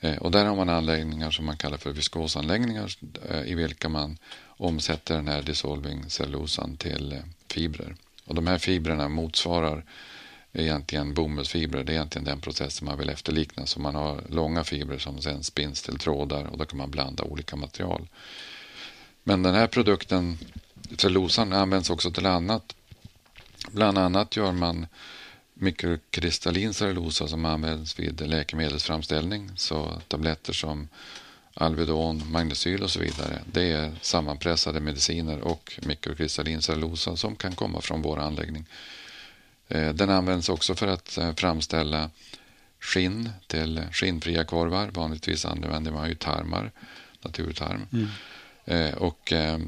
[0.00, 2.90] Eh, och där har man anläggningar som man kallar för viskosanläggningar
[3.30, 7.18] eh, i vilka man omsätter den här dissolving cellulosan till eh,
[7.48, 7.96] fibrer.
[8.24, 9.84] Och de här fibrerna motsvarar
[10.52, 11.84] egentligen bomullsfibrer.
[11.84, 13.66] Det är egentligen den processen man vill efterlikna.
[13.66, 17.24] Så man har långa fibrer som sen spinns till trådar och då kan man blanda
[17.24, 18.08] olika material.
[19.24, 20.38] Men den här produkten,
[20.96, 22.74] cellulosan, används också till annat.
[23.70, 24.86] Bland annat gör man
[25.58, 29.50] mikrokristallin cellulosa som används vid läkemedelsframställning.
[29.56, 30.88] Så tabletter som
[31.54, 33.42] Alvedon, Magnecyl och så vidare.
[33.52, 38.66] Det är sammanpressade mediciner och mikrokristallin cellulosa som kan komma från vår anläggning.
[39.68, 42.10] Eh, Den används också för att eh, framställa
[42.80, 44.90] skinn till skinnfria korvar.
[44.92, 46.72] Vanligtvis använder man ju tarmar,
[47.22, 47.86] naturtarm.
[48.64, 49.60] Eh, Och, eh, eh,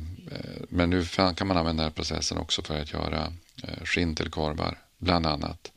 [0.68, 1.05] men nu
[1.36, 3.32] kan man använda den här processen också för att göra
[3.84, 5.72] skinn till korvar, bland annat.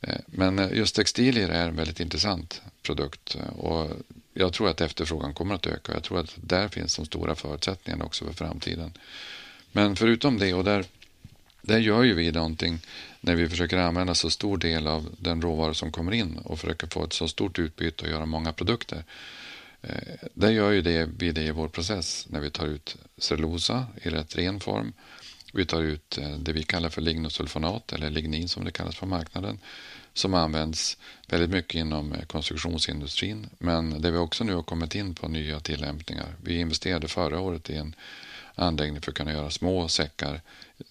[0.00, 3.90] Eh, men just textilier är en väldigt intressant produkt eh, och
[4.34, 5.92] jag tror att efterfrågan kommer att öka.
[5.92, 8.92] Jag tror att där finns de stora förutsättningarna också för framtiden.
[9.72, 10.84] Men förutom det, och där,
[11.62, 12.78] där gör ju vi någonting
[13.20, 16.86] när vi försöker använda så stor del av den råvara som kommer in och försöker
[16.86, 19.04] få ett så stort utbyte och göra många produkter.
[19.82, 23.86] Eh, där gör ju det, vi det i vår process när vi tar ut cellulosa
[24.02, 24.92] i rätt ren form.
[25.52, 29.06] Vi tar ut eh, det vi kallar för lignosulfonat eller lignin som det kallas på
[29.06, 29.58] marknaden
[30.14, 35.14] som används väldigt mycket inom eh, konstruktionsindustrin men där vi också nu har kommit in
[35.14, 36.34] på nya tillämpningar.
[36.42, 37.94] Vi investerade förra året i en
[38.54, 40.40] anläggning för att kunna göra små säckar,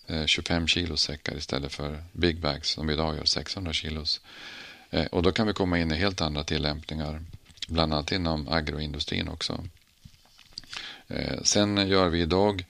[0.07, 4.21] eh, 25 kilos säckar istället för big bags som vi idag gör 600 kilos.
[5.11, 7.21] Och då kan vi komma in i helt andra tillämpningar,
[7.67, 9.63] bland annat inom agroindustrin också.
[11.43, 12.65] Sen gör vi idag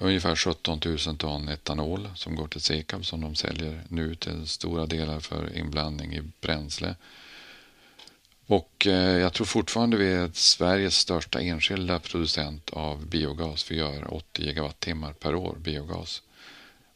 [0.00, 4.86] ungefär 17 000 ton etanol som går till Sekab som de säljer nu till stora
[4.86, 6.94] delar för inblandning i bränsle.
[8.46, 13.70] Och eh, jag tror fortfarande vi är Sveriges största enskilda producent av biogas.
[13.70, 16.22] Vi gör 80 gigawattimmar per år biogas.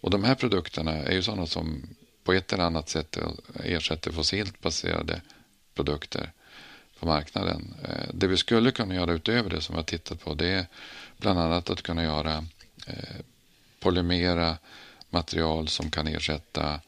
[0.01, 1.83] Och de här produkterna är ju sådana som
[2.25, 3.19] på ett eller annat sätt
[3.65, 5.21] ersätter fossilt baserade
[5.75, 6.33] produkter
[6.99, 7.75] på marknaden.
[7.83, 10.67] Eh, det vi skulle kunna göra utöver det som vi har tittat på det är
[11.17, 12.45] bland annat att kunna göra
[12.87, 13.21] eh,
[13.81, 14.59] polymera
[15.11, 16.81] material som kan ersätta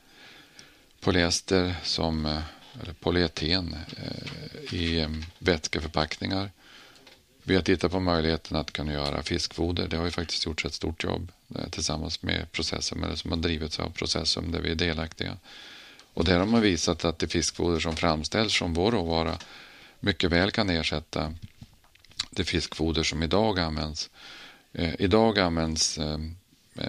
[1.03, 2.43] polyester som, eh,
[2.83, 6.51] eller polyeten eh, i eh, vätskeförpackningar.
[7.43, 9.89] Vi har tittat på möjligheten att kunna göra fiskfoder.
[9.89, 11.33] Det har ju faktiskt gjorts ett stort jobb
[11.71, 15.37] tillsammans med Processum, eller som har drivits av Processum där vi är delaktiga.
[16.15, 19.39] Och där har man visat att det fiskfoder som framställs från vår råvara
[20.01, 21.35] mycket väl kan ersätta
[22.31, 24.11] det fiskfoder som idag används.
[24.73, 26.19] Eh, idag används eh,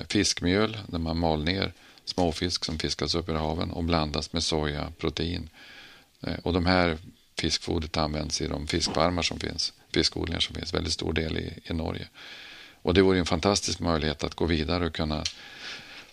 [0.09, 1.73] fiskmjöl när man mal ner
[2.05, 5.49] småfisk som fiskas upp i haven och blandas med sojaprotein.
[6.21, 6.97] Eh, och de här
[7.39, 11.73] fiskfodret används i de fiskfarmar som finns, fiskodlingar som finns, väldigt stor del i, i
[11.73, 12.07] Norge.
[12.81, 15.23] Och det vore en fantastisk möjlighet att gå vidare och kunna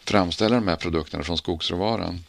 [0.05, 2.25] framställa de här produkterna från skogsråvaran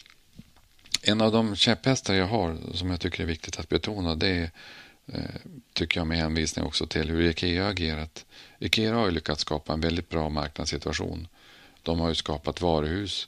[1.01, 4.51] en av de käpphästar jag har som jag tycker är viktigt att betona det är,
[5.07, 5.21] Eh,
[5.73, 8.25] tycker jag med hänvisning också till hur Ikea agerat.
[8.59, 11.27] Ikea har ju lyckats skapa en väldigt bra marknadssituation.
[11.83, 13.27] De har ju skapat varuhus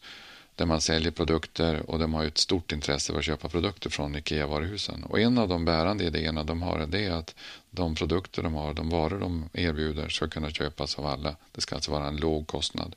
[0.56, 3.90] där man säljer produkter och de har ju ett stort intresse för att köpa produkter
[3.90, 5.04] från Ikea-varuhusen.
[5.04, 7.36] Och en av de bärande idéerna de har är att
[7.72, 11.36] de produkter de har, de varor de erbjuder ska kunna köpas av alla.
[11.52, 12.96] Det ska alltså vara en låg kostnad.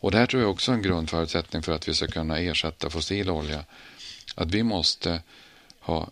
[0.00, 2.90] Och det här tror jag också är en grundförutsättning för att vi ska kunna ersätta
[2.90, 3.64] fossil olja.
[4.34, 5.22] Att vi måste
[5.80, 6.08] ha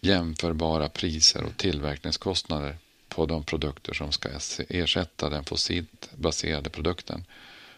[0.00, 2.76] jämförbara priser och tillverkningskostnader
[3.08, 4.28] på de produkter som ska
[4.68, 7.24] ersätta den fossilt baserade produkten.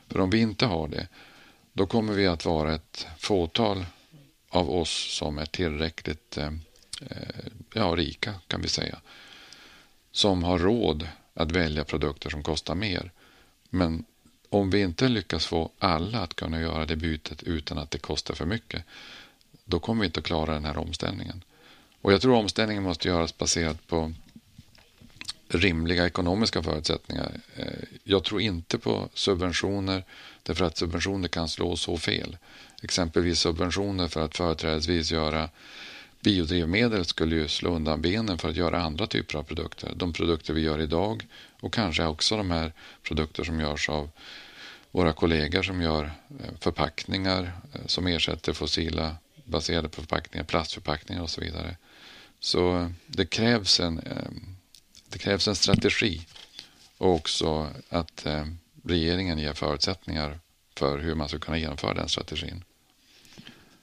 [0.09, 1.09] För om vi inte har det,
[1.73, 3.87] då kommer vi att vara ett fåtal
[4.49, 6.53] av oss som är tillräckligt eh,
[7.01, 9.01] eh, ja, rika, kan vi säga.
[10.11, 13.13] Som har råd att välja produkter som kostar mer.
[13.71, 14.05] Men
[14.49, 18.35] om vi inte lyckas få alla att kunna göra det bytet utan att det kostar
[18.35, 18.85] för mycket,
[19.65, 21.45] då kommer vi inte att klara den här omställningen.
[22.03, 24.13] Och jag tror omställningen måste göras baserat på
[25.49, 27.33] rimliga ekonomiska förutsättningar.
[27.57, 27.67] Eh,
[28.05, 30.05] jag tror inte på subventioner
[30.43, 32.37] därför att subventioner kan slå så fel.
[32.83, 35.49] Exempelvis subventioner för att företrädesvis göra
[36.21, 39.93] biodrivmedel skulle ju slå undan benen för att göra andra typer av produkter.
[39.97, 41.27] De produkter vi gör idag
[41.61, 42.73] och kanske också de här
[43.03, 44.11] produkter som görs av
[44.91, 51.31] våra kollegor som gör eh, förpackningar eh, som ersätter fossila baserade på förpackningar, plastförpackningar och
[51.31, 51.77] så vidare.
[52.41, 54.01] Så eh, det krävs en,
[55.09, 56.27] det krävs en strategi
[56.99, 58.27] och också att
[58.85, 60.39] regeringen ger förutsättningar
[60.77, 62.65] för hur man ska kunna genomföra den strategin.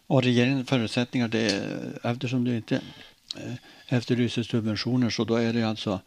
[0.08, 2.82] Och regeringens förutsättningar, det är, eftersom du inte
[3.88, 6.00] efterlyser subventioner så då är det alltså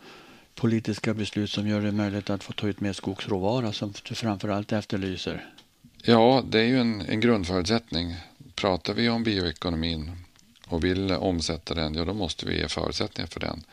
[0.55, 4.73] politiska beslut som gör det möjligt att få ta ut mer skogsråvara som du framförallt
[4.73, 5.47] efterlyser?
[6.03, 8.17] Ja, det är ju en, en grundförutsättning.
[8.55, 10.11] Pratar vi om bioekonomin
[10.69, 13.65] och vill omsätta den, ja då måste vi ge förutsättningar för den.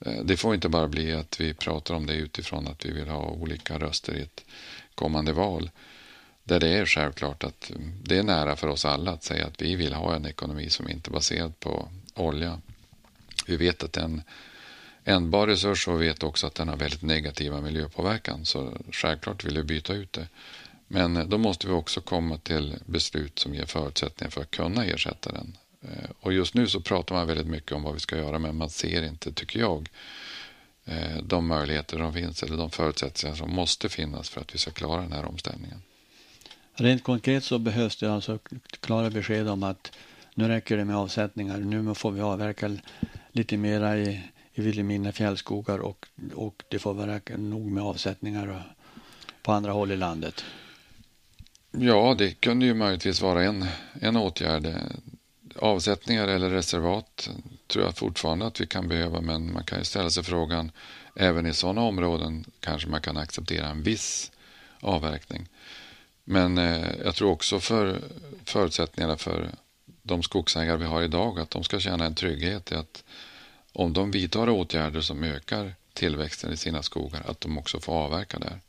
[0.00, 3.08] Eh, det får inte bara bli att vi pratar om det utifrån att vi vill
[3.08, 4.44] ha olika röster i ett
[4.94, 5.70] kommande val.
[6.44, 9.62] Där det är självklart att mm, det är nära för oss alla att säga att
[9.62, 12.60] vi vill ha en ekonomi som inte är baserad på olja.
[13.46, 14.22] Vi vet att den
[15.04, 18.44] ändbar resurs och vi vet också att den har väldigt negativa miljöpåverkan.
[18.44, 20.28] Så självklart vill vi byta ut det.
[20.88, 25.32] Men då måste vi också komma till beslut som ger förutsättningar för att kunna ersätta
[25.32, 25.56] den.
[25.86, 28.56] Eh, och just nu så pratar man väldigt mycket om vad vi ska göra men
[28.56, 29.88] man ser inte, tycker jag,
[30.84, 34.70] eh, de möjligheter som finns eller de förutsättningar som måste finnas för att vi ska
[34.70, 35.82] klara den här omställningen.
[36.74, 38.38] Rent konkret så behövs det alltså
[38.80, 39.92] klara besked om att
[40.34, 41.58] nu räcker det med avsättningar.
[41.58, 42.76] Nu får vi avverka
[43.32, 44.22] lite mera i
[44.58, 48.74] i Vilhelmina fjällskogar och, och det får vara nog med avsättningar
[49.42, 50.44] på andra håll i landet.
[51.70, 53.64] Ja, det kunde ju möjligtvis vara en,
[54.00, 54.74] en åtgärd.
[55.58, 57.30] Avsättningar eller reservat
[57.66, 60.70] tror jag fortfarande att vi kan behöva, men man kan ju ställa sig frågan,
[61.14, 64.32] även i sådana områden kanske man kan acceptera en viss
[64.80, 65.48] avverkning.
[66.24, 68.00] Men eh, jag tror också för
[68.44, 69.50] förutsättningarna för
[70.02, 73.04] de skogsägare vi har idag, att de ska känna en trygghet i att
[73.72, 78.38] om de vidtar åtgärder som ökar tillväxten i sina skogar, att de också får avverka
[78.38, 78.60] där.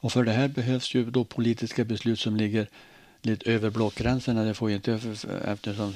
[0.00, 2.68] Och för det här behövs ju då politiska beslut som ligger
[3.22, 4.44] lite över blockgränserna.
[4.44, 5.00] Det får ju inte,
[5.44, 5.94] eftersom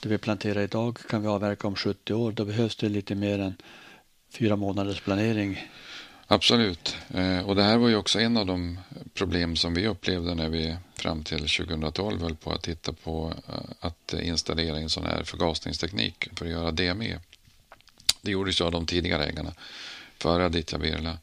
[0.00, 2.32] det vi planterar idag kan vi avverka om 70 år.
[2.32, 3.54] Då behövs det lite mer än
[4.30, 5.68] fyra månaders planering.
[6.26, 6.96] Absolut.
[7.14, 8.78] Eh, och det här var ju också en av de
[9.14, 13.54] problem som vi upplevde när vi fram till 2012 höll på att titta på eh,
[13.80, 17.18] att installera en sån här förgasningsteknik för att göra DME.
[18.22, 19.52] Det gjordes ju av de tidigare ägarna
[20.18, 21.18] före Aditya Birla.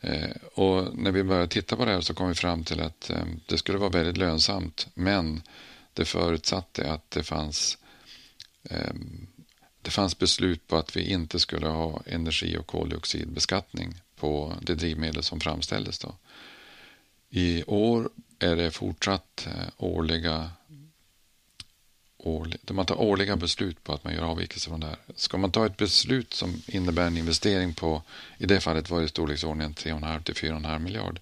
[0.00, 3.10] Eh, och när vi började titta på det här så kom vi fram till att
[3.10, 5.42] eh, det skulle vara väldigt lönsamt men
[5.92, 7.78] det förutsatte att det fanns
[8.70, 9.26] ehm,
[9.82, 15.22] det fanns beslut på att vi inte skulle ha energi och koldioxidbeskattning på det drivmedel
[15.22, 15.98] som framställdes.
[15.98, 16.14] Då.
[17.30, 20.50] I år är det fortsatt eh, årliga
[22.28, 24.96] årlig, man tar årliga beslut på att man gör avvikelser från det här.
[25.16, 28.02] Ska man ta ett beslut som innebär en investering på,
[28.38, 31.20] i det fallet var det i storleksordningen 3,5 till 4,5 miljard,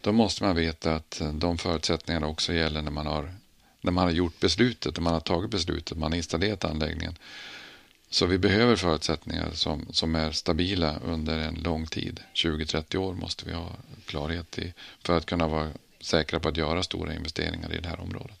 [0.00, 3.34] då måste man veta att eh, de förutsättningarna också gäller när man har,
[3.80, 7.18] när man har gjort beslutet, när man har tagit beslutet, man har installerat anläggningen.
[8.10, 12.20] Så vi behöver förutsättningar som, som är stabila under en lång tid.
[12.34, 13.70] 20-30 år måste vi ha
[14.06, 18.00] klarhet i för att kunna vara säkra på att göra stora investeringar i det här
[18.00, 18.37] området.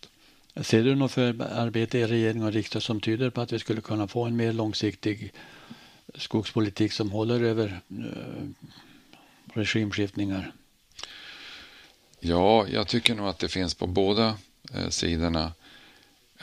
[0.62, 4.08] Ser du något förarbete i regering och riksdag som tyder på att vi skulle kunna
[4.08, 5.32] få en mer långsiktig
[6.14, 8.48] skogspolitik som håller över eh,
[9.54, 10.52] regimskiftningar?
[12.20, 14.36] Ja, jag tycker nog att det finns på båda
[14.74, 15.52] eh, sidorna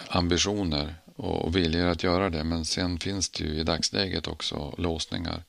[0.08, 2.44] ambitioner och viljor att göra det.
[2.44, 5.44] Men sen finns det ju i dagsläget också låsningar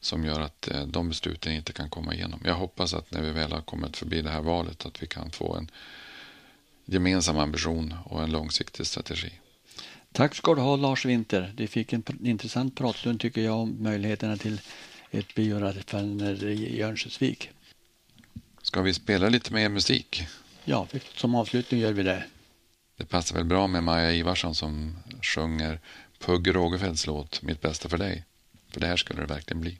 [0.00, 2.40] som gör att eh, de besluten inte kan komma igenom.
[2.44, 5.30] Jag hoppas att när vi väl har kommit förbi det här valet att vi kan
[5.30, 5.70] få en
[6.88, 9.32] gemensam ambition och en långsiktig strategi.
[10.12, 11.52] Tack ska du ha Lars Winter.
[11.56, 14.60] Du fick en intressant pratstund tycker jag om möjligheterna till
[15.10, 17.50] ett bioraffinaderi i Örnsköldsvik.
[18.62, 20.26] Ska vi spela lite mer musik?
[20.64, 22.24] Ja, som avslutning gör vi det.
[22.96, 25.80] Det passar väl bra med Maja Ivarsson som sjunger
[26.18, 28.24] Pugh Rogefeldts låt Mitt bästa för dig.
[28.70, 29.78] För det här skulle det verkligen bli.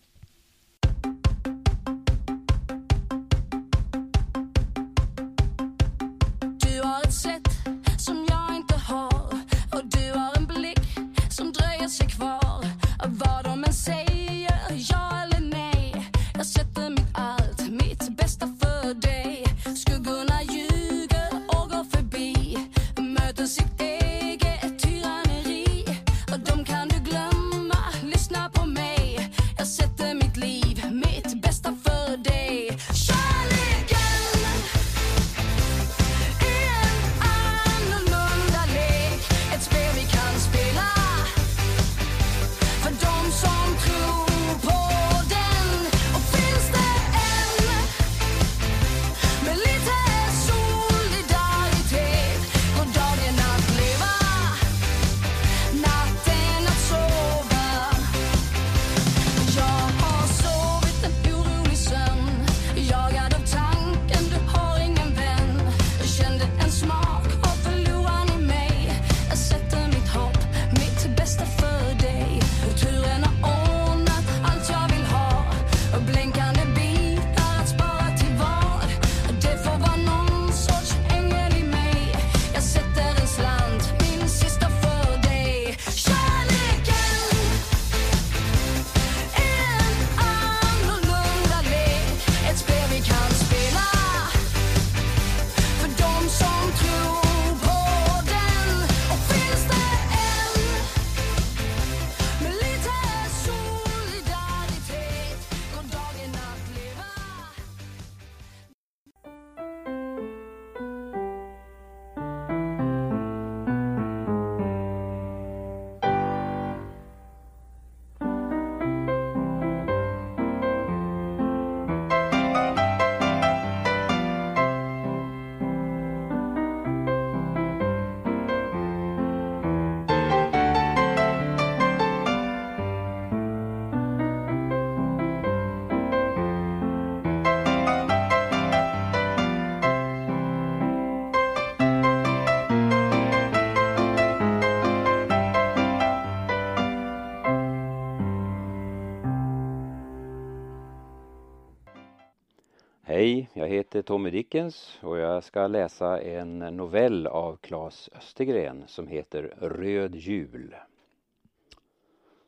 [153.89, 160.15] Heter Tommy Dickens och jag ska läsa en novell av Claes Östergren som heter Röd
[160.15, 160.75] jul.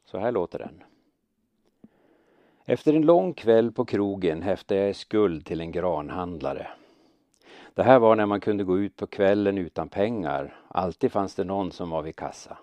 [0.05, 0.82] Så här låter den.
[2.64, 6.66] Efter en lång kväll på krogen häftade jag i skuld till en granhandlare.
[7.74, 10.55] Det här var när man kunde gå ut på kvällen utan pengar.
[10.68, 12.59] Alltid fanns det någon som var vid kassa.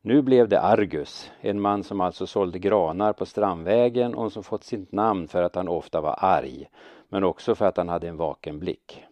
[0.00, 4.64] Nu blev det Argus, en man som alltså sålde granar på Strandvägen och som fått
[4.64, 6.68] sitt namn för att han ofta var arg,
[7.12, 9.04] men också för att han hade en vaken blick.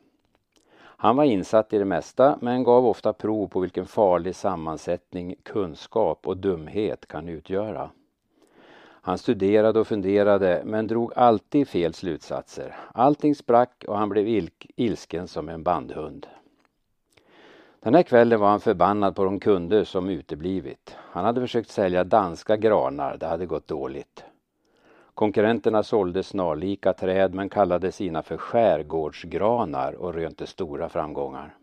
[0.81, 6.27] Han var insatt i det mesta men gav ofta prov på vilken farlig sammansättning kunskap
[6.27, 7.91] och dumhet kan utgöra.
[8.81, 12.77] Han studerade och funderade men drog alltid fel slutsatser.
[12.95, 16.27] Allting sprack och han blev ilsken som en bandhund.
[17.81, 20.97] Den här kvällen var han förbannad på de kunder som uteblivit.
[20.99, 24.25] Han hade försökt sälja danska granar, det hade gått dåligt.
[25.21, 31.55] Konkurrenterna sålde snarlika träd men kallade sina för skärgårdsgranar och rönte stora framgångar.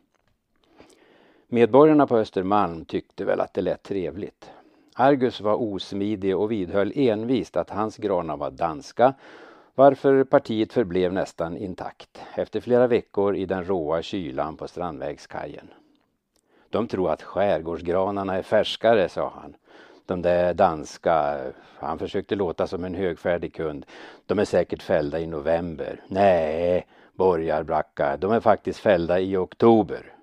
[1.47, 4.51] Medborgarna på Östermalm tyckte väl att det lät trevligt.
[4.95, 9.13] Argus var osmidig och vidhöll envist att hans granar var danska
[9.75, 15.69] varför partiet förblev nästan intakt efter flera veckor i den råa kylan på Strandvägskajen.
[16.69, 19.55] De tror att skärgårdsgranarna är färskare, sa han.
[20.07, 21.37] De där danska,
[21.79, 23.85] han försökte låta som en högfärdig kund.
[24.25, 26.01] De är säkert fällda i november.
[26.07, 30.13] Nej, borgarbracka, de är faktiskt fällda i oktober.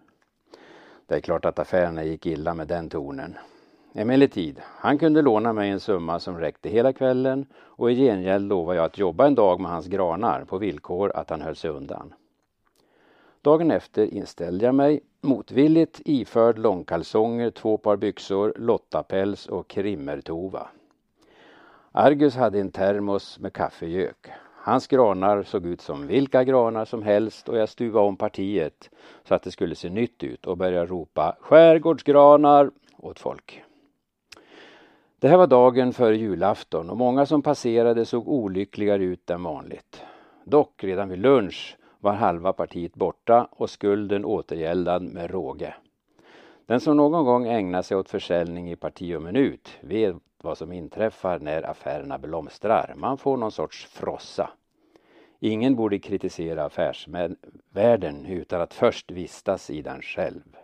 [1.06, 3.34] Det är klart att affärerna gick illa med den tonen.
[3.94, 8.76] Emellertid, han kunde låna mig en summa som räckte hela kvällen och i gengäld lovade
[8.76, 12.14] jag att jobba en dag med hans granar på villkor att han höll sig undan.
[13.44, 20.68] Dagen efter inställde jag mig motvilligt iförd långkalsonger, två par byxor, lottapäls och krimmertova.
[21.92, 24.28] Argus hade en termos med kaffegök.
[24.56, 28.90] Hans granar såg ut som vilka granar som helst och jag stuvade om partiet
[29.24, 33.62] så att det skulle se nytt ut och började ropa skärgårdsgranar åt folk.
[35.18, 40.02] Det här var dagen före julafton och många som passerade såg olyckligare ut än vanligt.
[40.44, 45.74] Dock redan vid lunch var halva partiet borta och skulden återgäldad med råge.
[46.66, 50.72] Den som någon gång ägnar sig åt försäljning i parti och minut vet vad som
[50.72, 52.94] inträffar när affärerna blomstrar.
[52.96, 54.50] Man får någon sorts frossa.
[55.40, 60.56] Ingen borde kritisera affärsvärlden utan att först vistas i den själv.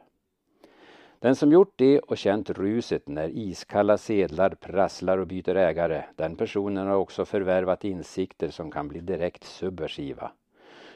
[1.18, 6.36] Den som gjort det och känt ruset när iskalla sedlar prasslar och byter ägare, den
[6.36, 10.32] personen har också förvärvat insikter som kan bli direkt subversiva.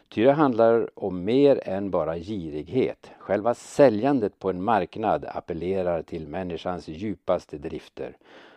[0.08, 3.10] Ty det handlar om mer än bara girighet.
[3.18, 8.16] Själva säljandet på en marknad appellerar till människans djupaste drifter.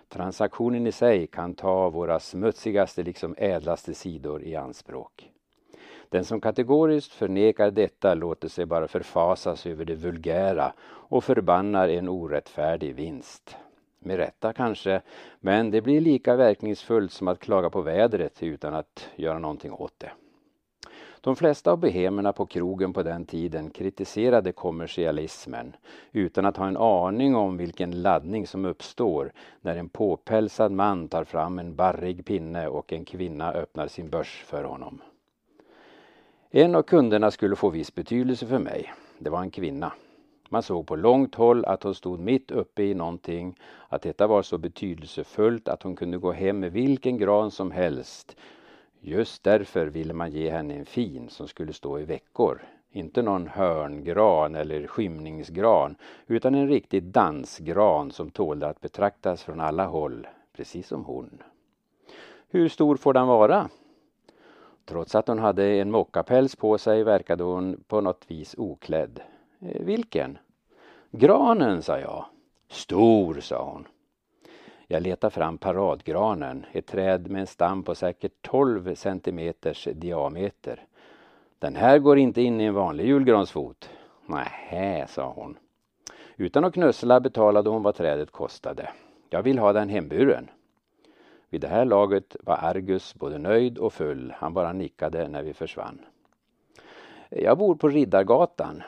[0.10, 5.32] Transaktionen i sig kan ta våra smutsigaste liksom ädlaste sidor i anspråk.
[6.10, 12.10] Den som kategoriskt förnekar detta låter sig bara förfasas över det vulgära och förbannar en
[12.10, 13.56] orättfärdig vinst.
[14.00, 15.02] Med rätta kanske,
[15.40, 19.94] men det blir lika verkningsfullt som att klaga på vädret utan att göra någonting åt
[19.98, 20.12] det.
[21.22, 25.76] De flesta av behemerna på krogen på den tiden kritiserade kommersialismen
[26.12, 31.24] utan att ha en aning om vilken laddning som uppstår när en påpälsad man tar
[31.24, 35.02] fram en barrig pinne och en kvinna öppnar sin börs för honom.
[36.50, 38.94] En av kunderna skulle få viss betydelse för mig.
[39.20, 39.92] Det var en kvinna.
[40.50, 43.60] Man såg på långt håll att hon stod mitt uppe i någonting,
[43.90, 48.38] att detta var så betydelsefullt att hon kunde gå hem med vilken gran som helst
[49.08, 52.62] Just därför ville man ge henne en fin som skulle stå i veckor.
[52.92, 55.96] Inte någon hörngran eller skymningsgran
[56.28, 61.44] utan en riktig dansgran som tålde att betraktas från alla håll, precis som hon.
[62.50, 63.70] Hur stor får den vara?
[64.86, 69.22] Trots att hon hade en mockapäls på sig verkade hon på något vis oklädd.
[69.60, 70.38] Eh, vilken?
[71.12, 72.26] Granen, sa jag.
[72.70, 73.88] Stor, sa hon.
[74.90, 80.86] Jag letar fram paradgranen, ett träd med en stam på säkert 12 centimeters diameter.
[81.60, 83.90] Den här går inte in i en vanlig julgransfot.
[84.26, 85.58] Nähä, sa hon.
[86.38, 88.90] Utan att knussla betalade hon vad trädet kostade.
[89.30, 90.50] Jag vill ha den hemburen.
[91.50, 94.34] Vid det här laget var Argus både nöjd och full.
[94.38, 96.00] Han bara nickade när vi försvann.
[97.30, 98.84] Jag bor på Riddargatan.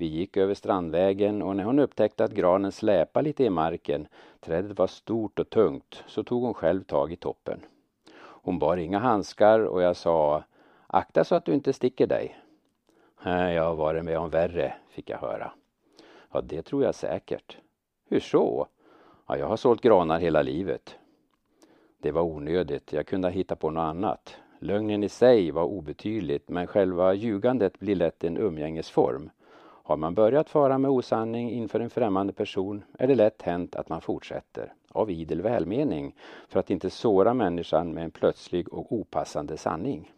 [0.00, 4.08] Vi gick över Strandvägen och när hon upptäckte att granen släpade lite i marken,
[4.40, 7.60] trädet var stort och tungt, så tog hon själv tag i toppen.
[8.18, 10.44] Hon bar inga handskar och jag sa
[10.86, 12.38] Akta så att du inte sticker dig.
[13.24, 15.52] Jag har varit med om värre, fick jag höra.
[16.32, 17.58] Ja, det tror jag säkert.
[18.08, 18.66] Hur så?
[19.26, 20.98] Ja, jag har sålt granar hela livet.
[21.98, 24.36] Det var onödigt, jag kunde ha hittat på något annat.
[24.58, 29.30] Lögnen i sig var obetydligt men själva ljugandet blir lätt en umgängesform.
[29.88, 33.88] Har man börjat fara med osanning inför en främmande person är det lätt hänt att
[33.88, 36.14] man fortsätter, av idel välmening,
[36.48, 40.12] för att inte såra människan med en plötslig och opassande sanning.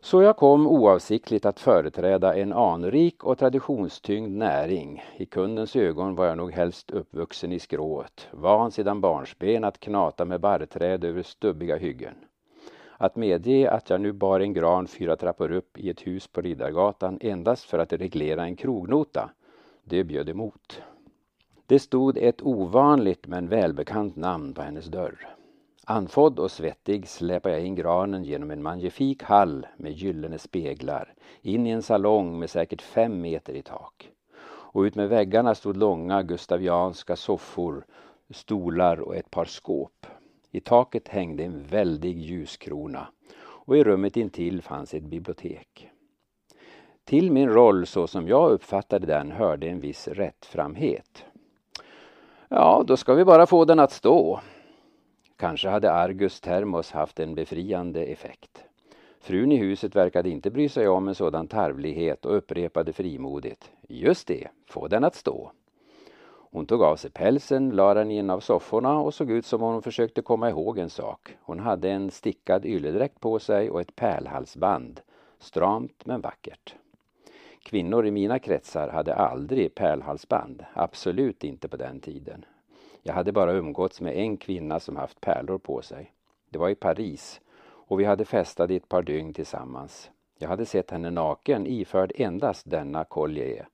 [0.00, 5.02] Så jag kom oavsiktligt att företräda en anrik och traditionstyngd näring.
[5.16, 10.24] I kundens ögon var jag nog helst uppvuxen i skrået, van sedan barnsben att knata
[10.24, 12.14] med barrträd över stubbiga hyggen.
[13.02, 16.40] Att medge att jag nu bar en gran fyra trappor upp i ett hus på
[16.40, 19.30] Riddargatan endast för att reglera en krognota,
[19.84, 20.82] det bjöd emot.
[21.66, 25.28] Det stod ett ovanligt men välbekant namn på hennes dörr.
[25.84, 31.66] Andfådd och svettig släpade jag in granen genom en magnifik hall med gyllene speglar, in
[31.66, 34.10] i en salong med säkert fem meter i tak.
[34.44, 37.84] Och utmed väggarna stod långa gustavianska soffor,
[38.30, 40.06] stolar och ett par skåp.
[40.54, 43.08] I taket hängde en väldig ljuskrona
[43.42, 45.88] och i rummet intill fanns ett bibliotek.
[47.04, 51.24] Till min roll så som jag uppfattade den hörde en viss rättframhet.
[52.48, 54.40] Ja, då ska vi bara få den att stå.
[55.36, 58.64] Kanske hade Argus Termos haft en befriande effekt.
[59.20, 63.72] Frun i huset verkade inte bry sig om en sådan tarvlighet och upprepade frimodigt.
[63.88, 65.52] Just det, få den att stå.
[66.54, 69.62] Hon tog av sig pälsen, la den i en av sofforna och såg ut som
[69.62, 71.36] om hon försökte komma ihåg en sak.
[71.42, 75.00] Hon hade en stickad ylledräkt på sig och ett pärlhalsband.
[75.38, 76.74] Stramt men vackert.
[77.62, 82.44] Kvinnor i mina kretsar hade aldrig pärlhalsband, absolut inte på den tiden.
[83.02, 86.12] Jag hade bara umgåtts med en kvinna som haft pärlor på sig.
[86.50, 90.10] Det var i Paris och vi hade festat i ett par dygn tillsammans.
[90.38, 93.68] Jag hade sett henne naken iförd endast denna collier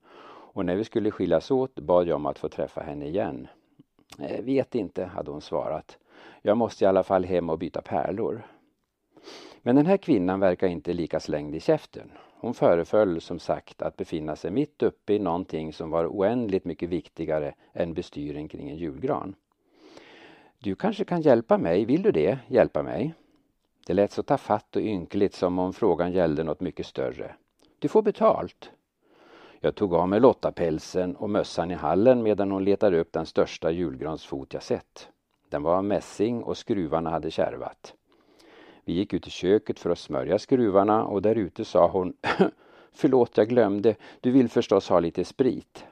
[0.59, 3.47] och när vi skulle skiljas åt bad jag om att få träffa henne igen.
[4.19, 5.97] Eh, vet inte, hade hon svarat.
[6.41, 8.47] Jag måste i alla fall hem och byta pärlor.
[9.61, 12.11] Men den här kvinnan verkar inte lika slängd i käften.
[12.39, 16.89] Hon föreföll som sagt att befinna sig mitt uppe i någonting som var oändligt mycket
[16.89, 19.35] viktigare än bestyren kring en julgran.
[20.57, 22.39] Du kanske kan hjälpa mig, vill du det?
[22.47, 23.13] Hjälpa mig?
[23.87, 27.35] Det lät så tafatt och ynkligt som om frågan gällde något mycket större.
[27.79, 28.71] Du får betalt.
[29.61, 33.71] Jag tog av mig lottapälsen och mössan i hallen medan hon letade upp den största
[33.71, 35.09] julgransfot jag sett.
[35.49, 37.93] Den var av mässing och skruvarna hade kärvat.
[38.85, 42.13] Vi gick ut i köket för att smörja skruvarna och där ute sa hon
[42.91, 43.95] Förlåt, jag glömde.
[44.21, 45.85] Du vill förstås ha lite sprit.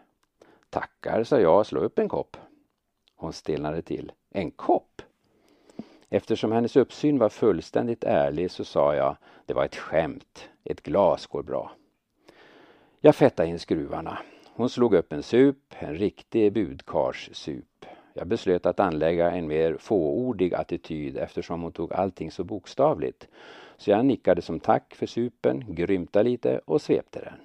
[0.70, 2.38] Tackar, sa jag och slå upp en kopp.
[3.16, 4.12] Hon stelnade till.
[4.30, 5.02] En kopp?
[6.10, 10.50] Eftersom hennes uppsyn var fullständigt ärlig så sa jag Det var ett skämt.
[10.64, 11.72] Ett glas går bra.
[13.02, 14.18] Jag fettade in skruvarna.
[14.54, 17.86] Hon slog upp en sup, en riktig budkarssup.
[18.14, 23.28] Jag beslöt att anlägga en mer fåordig attityd eftersom hon tog allting så bokstavligt.
[23.78, 27.40] Så jag nickade som tack för supen, grymtade lite och svepte den.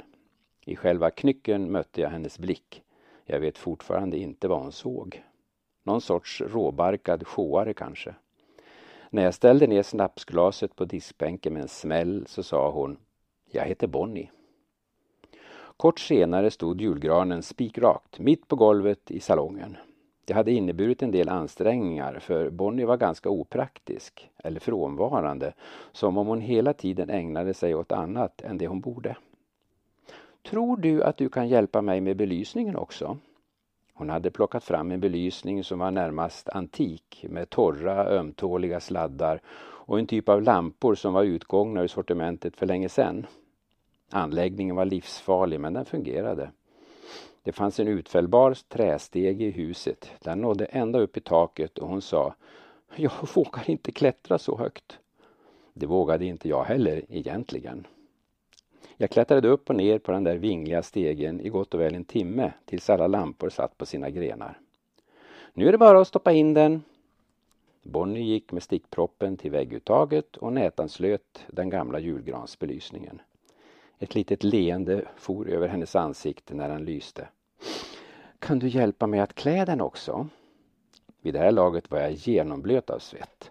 [0.65, 2.83] I själva knycken mötte jag hennes blick.
[3.25, 5.23] Jag vet fortfarande inte vad hon såg.
[5.83, 8.15] Någon sorts råbarkad sjåare kanske.
[9.11, 12.97] När jag ställde ner snapsglaset på diskbänken med en smäll så sa hon
[13.51, 14.31] Jag heter Bonnie.
[15.83, 19.77] Kort senare stod julgranen spikrakt mitt på golvet i salongen.
[20.25, 25.53] Det hade inneburit en del ansträngningar för Bonnie var ganska opraktisk eller frånvarande
[25.93, 29.17] som om hon hela tiden ägnade sig åt annat än det hon borde.
[30.43, 33.19] Tror du att du kan hjälpa mig med belysningen också?
[33.95, 39.99] Hon hade plockat fram en belysning som var närmast antik med torra ömtåliga sladdar och
[39.99, 43.27] en typ av lampor som var utgångna ur sortimentet för länge sedan.
[44.15, 46.51] Anläggningen var livsfarlig men den fungerade.
[47.43, 50.11] Det fanns en utfällbar trästege i huset.
[50.21, 52.35] Den nådde ända upp i taket och hon sa
[52.97, 54.99] Jag vågar inte klättra så högt.
[55.75, 57.87] Det vågade inte jag heller egentligen.
[58.97, 62.05] Jag klättrade upp och ner på den där vingliga stegen i gott och väl en
[62.05, 64.59] timme tills alla lampor satt på sina grenar.
[65.55, 66.83] Nu är det bara att stoppa in den.
[67.83, 73.21] Bonnie gick med stickproppen till vägguttaget och nätanslöt den gamla julgransbelysningen.
[74.03, 77.29] Ett litet leende for över hennes ansikte när den lyste.
[78.39, 80.29] Kan du hjälpa mig att klä den också?
[81.21, 83.51] Vid det här laget var jag genomblöt av svett.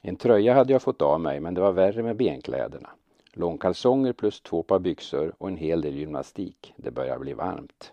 [0.00, 2.90] En tröja hade jag fått av mig men det var värre med benkläderna.
[3.32, 6.74] Långkalsonger plus två par byxor och en hel del gymnastik.
[6.76, 7.92] Det börjar bli varmt.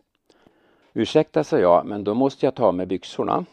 [0.93, 3.45] Ursäkta, sa jag, men då måste jag ta med byxorna.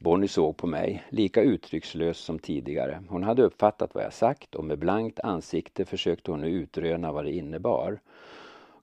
[0.00, 3.02] Bonnie såg på mig, lika uttryckslös som tidigare.
[3.08, 7.24] Hon hade uppfattat vad jag sagt och med blankt ansikte försökte hon nu utröna vad
[7.24, 8.00] det innebar.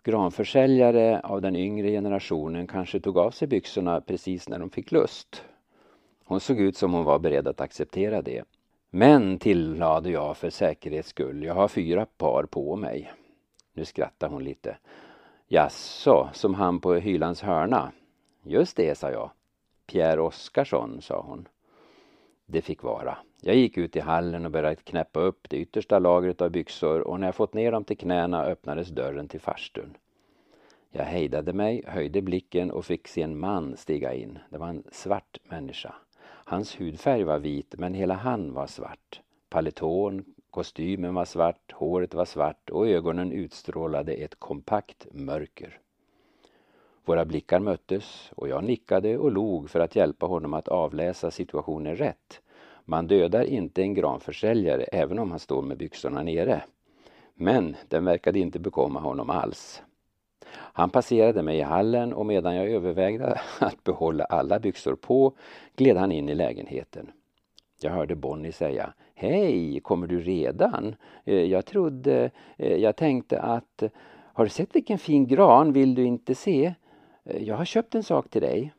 [0.04, 5.44] Granförsäljare av den yngre generationen kanske tog av sig byxorna precis när de fick lust.
[6.26, 8.44] Hon såg ut som hon var beredd att acceptera det.
[8.90, 13.12] Men, tillade jag för säkerhets skull, jag har fyra par på mig.
[13.74, 14.78] Nu skrattade hon lite.
[15.48, 17.92] Jaså, som han på Hylands hörna?
[18.44, 19.32] Just det, sa jag.
[19.86, 21.48] Pierre Oskarsson, sa hon.
[22.46, 23.18] Det fick vara.
[23.42, 27.20] Jag gick ut i hallen och började knäppa upp det yttersta lagret av byxor och
[27.20, 29.98] när jag fått ner dem till knäna öppnades dörren till farstun.
[30.92, 34.40] Jag hejdade mig, höjde blicken och fick se en man stiga in.
[34.50, 35.96] Det var en svart människa.
[36.22, 39.22] Hans hudfärg var vit men hela han var svart.
[39.50, 45.80] Paletån, kostymen var svart, håret var svart och ögonen utstrålade ett kompakt mörker.
[47.06, 51.96] Våra blickar möttes och jag nickade och log för att hjälpa honom att avläsa situationen
[51.96, 52.42] rätt.
[52.86, 56.62] Man dödar inte en granförsäljare även om han står med byxorna nere.
[57.34, 59.84] Men den verkade inte bekomma honom alls.
[60.52, 65.34] Han passerade mig i hallen och medan jag övervägde att behålla alla byxor på
[65.76, 67.12] gled han in i lägenheten.
[67.82, 70.96] Jag hörde Bonnie säga Hej, kommer du redan?
[71.26, 73.84] Eh, jag trodde, eh, jag tänkte att
[74.34, 76.74] Har du sett vilken fin gran, vill du inte se?
[77.26, 78.74] Eh, jag har köpt en sak till dig.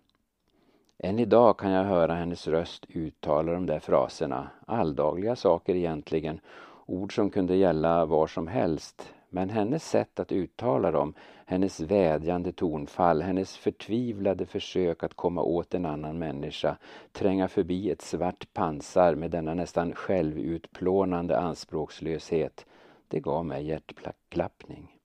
[0.99, 6.41] Än idag kan jag höra hennes röst uttala de där fraserna, alldagliga saker egentligen,
[6.87, 9.13] ord som kunde gälla var som helst.
[9.29, 11.15] Men hennes sätt att uttala dem,
[11.47, 16.77] hennes vädjande tonfall, hennes förtvivlade försök att komma åt en annan människa,
[17.13, 22.67] tränga förbi ett svart pansar med denna nästan självutplånande anspråkslöshet,
[23.09, 24.96] det gav mig hjärtklappning.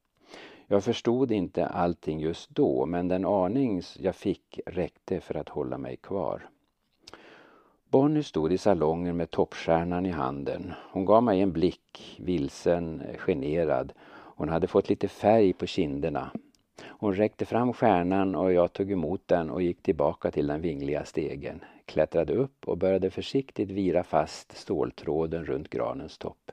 [0.72, 5.78] Jag förstod inte allting just då, men den aning jag fick räckte för att hålla
[5.78, 6.50] mig kvar.
[7.90, 10.74] Bonnie stod i salongen med toppstjärnan i handen.
[10.92, 13.94] Hon gav mig en blick, vilsen, generad.
[14.10, 16.32] Hon hade fått lite färg på kinderna.
[16.84, 21.06] Hon räckte fram stjärnan och jag tog emot den och gick tillbaka till den vingliga
[21.06, 26.52] stegen, klättrade upp och började försiktigt vira fast ståltråden runt granens topp.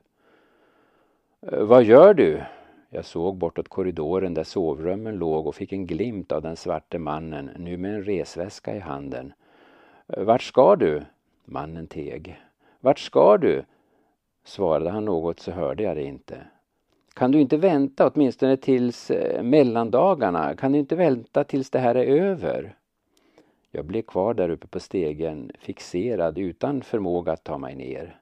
[1.41, 2.43] Eh, vad gör du?
[2.91, 7.51] Jag såg bortåt korridoren där sovrummen låg och fick en glimt av den svarte mannen,
[7.59, 9.33] nu med en resväska i handen.
[10.07, 11.03] Vart ska du?
[11.45, 12.41] Mannen teg.
[12.81, 13.65] Vart ska du?
[14.45, 16.47] Svarade han något så hörde jag det inte.
[17.15, 20.57] Kan du inte vänta åtminstone tills eh, mellandagarna?
[20.57, 22.77] Kan du inte vänta tills det här är över?
[23.71, 28.21] Jag blev kvar där uppe på stegen, fixerad utan förmåga att ta mig ner.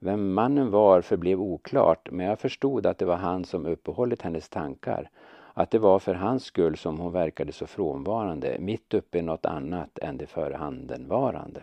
[0.00, 4.48] Vem mannen var förblev oklart, men jag förstod att det var han som uppehållit hennes
[4.48, 5.10] tankar.
[5.54, 9.46] Att det var för hans skull som hon verkade så frånvarande, mitt uppe i något
[9.46, 11.62] annat än det förhandenvarande.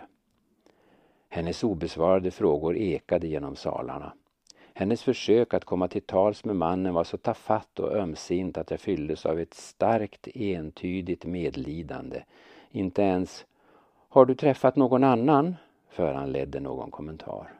[1.29, 4.13] Hennes obesvarade frågor ekade genom salarna.
[4.73, 8.79] Hennes försök att komma till tals med mannen var så tafatt och ömsint att jag
[8.79, 12.23] fylldes av ett starkt entydigt medlidande.
[12.71, 13.45] Inte ens
[14.09, 15.55] ”Har du träffat någon annan?”
[15.89, 17.53] föranledde någon kommentar.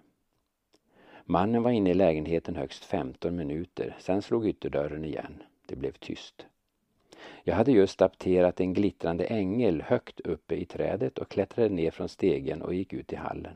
[1.28, 5.44] Mannen var inne i lägenheten högst 15 minuter, sen slog ytterdörren igen.
[5.66, 6.46] Det blev tyst.
[7.44, 12.10] Jag hade just apterat en glittrande ängel högt uppe i trädet och klättrade ner från
[12.10, 13.56] stegen och gick ut i hallen.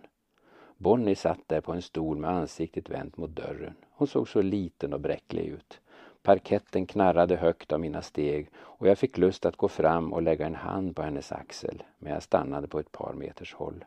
[0.77, 3.73] Bonnie satt där på en stol med ansiktet vänt mot dörren.
[3.91, 5.81] Hon såg så liten och bräcklig ut.
[6.21, 10.45] Parketten knarrade högt av mina steg och jag fick lust att gå fram och lägga
[10.45, 13.85] en hand på hennes axel, men jag stannade på ett par meters håll.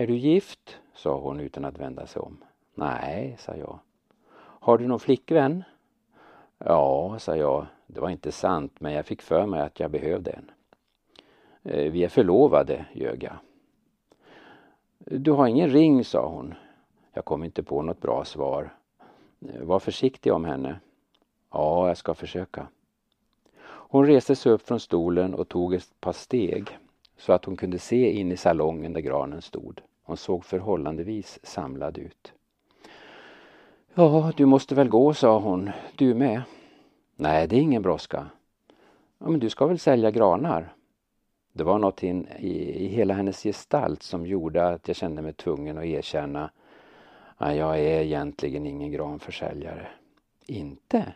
[0.00, 0.80] Är du gift?
[0.94, 2.44] sa hon utan att vända sig om.
[2.74, 3.78] Nej, sa jag.
[4.36, 5.64] Har du någon flickvän?
[6.58, 7.66] Ja, sa jag.
[7.86, 10.50] Det var inte sant, men jag fick för mig att jag behövde en.
[11.62, 13.36] Eh, vi är förlovade, ljög jag.
[14.98, 16.54] Du har ingen ring, sa hon.
[17.12, 18.74] Jag kom inte på något bra svar.
[19.48, 20.80] Eh, var försiktig om henne.
[21.50, 22.66] Ja, jag ska försöka.
[23.64, 26.78] Hon reste sig upp från stolen och tog ett par steg
[27.16, 29.80] så att hon kunde se in i salongen där granen stod.
[30.10, 32.32] Hon såg förhållandevis samlad ut.
[33.94, 35.70] Ja, du måste väl gå, sa hon.
[35.96, 36.42] Du med.
[37.16, 38.26] Nej, det är ingen brådska.
[39.18, 40.74] Ja, men du ska väl sälja granar?
[41.52, 45.32] Det var något in, i, i hela hennes gestalt som gjorde att jag kände mig
[45.32, 46.50] tvungen att erkänna
[47.36, 49.88] att jag är egentligen ingen granförsäljare.
[50.46, 51.14] Inte?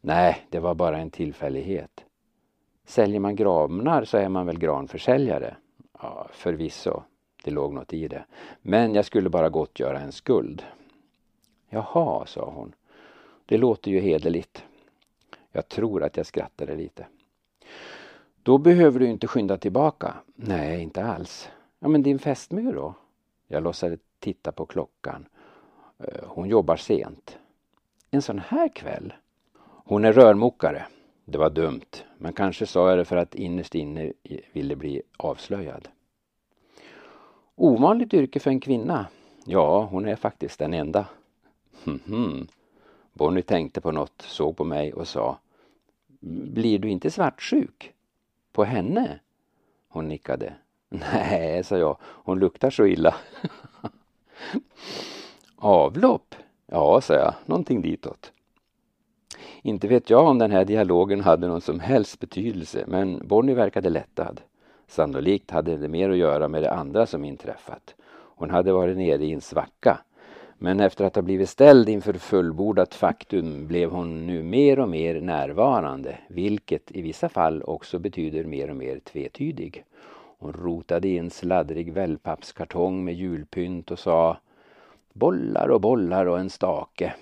[0.00, 2.04] Nej, det var bara en tillfällighet.
[2.84, 5.56] Säljer man granar så är man väl granförsäljare?
[6.02, 7.02] Ja, förvisso.
[7.46, 8.24] Det låg något i det.
[8.62, 10.62] Men jag skulle bara gottgöra en skuld.
[11.68, 12.74] Jaha, sa hon.
[13.46, 14.64] Det låter ju hederligt.
[15.52, 17.06] Jag tror att jag skrattade lite.
[18.42, 20.14] Då behöver du inte skynda tillbaka.
[20.34, 21.48] Nej, inte alls.
[21.78, 22.94] Ja, men din fästmö då?
[23.48, 25.26] Jag låtsades titta på klockan.
[25.98, 27.38] Eh, hon jobbar sent.
[28.10, 29.14] En sån här kväll?
[29.84, 30.86] Hon är rörmokare.
[31.24, 34.12] Det var dumt, men kanske sa jag det för att innerst inne
[34.52, 35.88] ville bli avslöjad.
[37.56, 39.06] Ovanligt yrke för en kvinna.
[39.44, 41.06] Ja, hon är faktiskt den enda.
[41.84, 42.46] Mhm.
[43.12, 45.38] Bonnie tänkte på något, såg på mig och sa
[46.20, 47.92] Blir du inte svartsjuk?
[48.52, 49.20] På henne?
[49.88, 50.52] Hon nickade.
[50.88, 53.14] Nej, sa jag, hon luktar så illa.
[55.56, 56.34] Avlopp?
[56.66, 58.32] Ja, sa jag, någonting ditåt.
[59.62, 63.90] Inte vet jag om den här dialogen hade någon som helst betydelse, men Bonnie verkade
[63.90, 64.40] lättad.
[64.86, 67.94] Sannolikt hade det mer att göra med det andra som inträffat.
[68.10, 69.98] Hon hade varit nere i en svacka.
[70.58, 75.20] Men efter att ha blivit ställd inför fullbordat faktum blev hon nu mer och mer
[75.20, 79.84] närvarande, vilket i vissa fall också betyder mer och mer tvetydig.
[80.38, 84.36] Hon rotade i en sladdrig wellpappskartong med julpynt och sa
[85.12, 87.14] Bollar och bollar och en stake.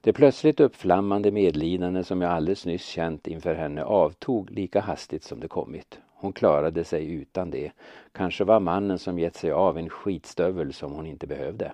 [0.00, 5.40] Det plötsligt uppflammande medlidande som jag alldeles nyss känt inför henne avtog lika hastigt som
[5.40, 5.98] det kommit.
[6.20, 7.72] Hon klarade sig utan det.
[8.12, 11.72] Kanske var mannen som gett sig av en skitstövel som hon inte behövde.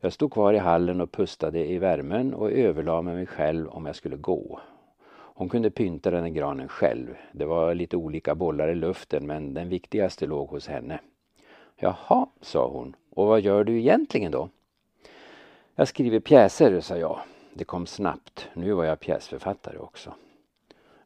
[0.00, 3.86] Jag stod kvar i hallen och pustade i värmen och överlade med mig själv om
[3.86, 4.60] jag skulle gå.
[5.10, 7.16] Hon kunde pynta den här granen själv.
[7.32, 11.00] Det var lite olika bollar i luften men den viktigaste låg hos henne.
[11.76, 12.96] Jaha, sa hon.
[13.10, 14.48] Och vad gör du egentligen då?
[15.74, 17.18] Jag skriver pjäser, sa jag.
[17.54, 18.48] Det kom snabbt.
[18.54, 20.14] Nu var jag pjäsförfattare också.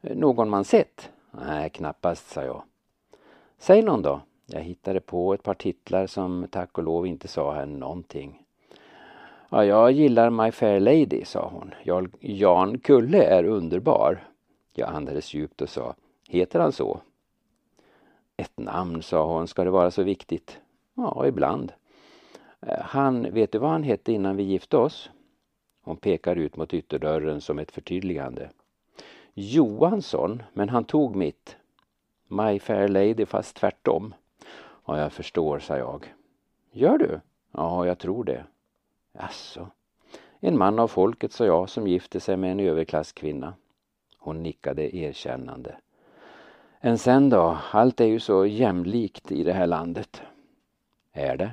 [0.00, 1.10] Eh, någon man sett?
[1.40, 2.62] Nej, knappast, sa jag.
[3.58, 4.20] Säg någon då.
[4.46, 8.42] Jag hittade på ett par titlar som tack och lov inte sa henne någonting.
[9.50, 11.74] Ja, jag gillar My Fair Lady, sa hon.
[12.20, 14.28] Jan Kulle är underbar.
[14.72, 15.94] Jag andades djupt och sa,
[16.28, 17.00] heter han så?
[18.36, 20.60] Ett namn, sa hon, ska det vara så viktigt?
[20.94, 21.72] Ja, ibland.
[22.60, 25.10] Eh, han, vet du vad han hette innan vi gifte oss?
[25.82, 28.50] Hon pekar ut mot ytterdörren som ett förtydligande.
[29.34, 31.56] Johansson, men han tog mitt.
[32.28, 34.14] My Fair Lady fast tvärtom.
[34.86, 36.14] Ja, jag förstår, sa jag.
[36.72, 37.20] Gör du?
[37.52, 38.44] Ja, jag tror det.
[39.18, 39.68] Alltså.
[40.40, 43.54] En man av folket, sa jag, som gifte sig med en överklasskvinna.
[44.18, 45.76] Hon nickade erkännande.
[46.80, 50.22] Än sen då, allt är ju så jämlikt i det här landet.
[51.12, 51.50] Är det?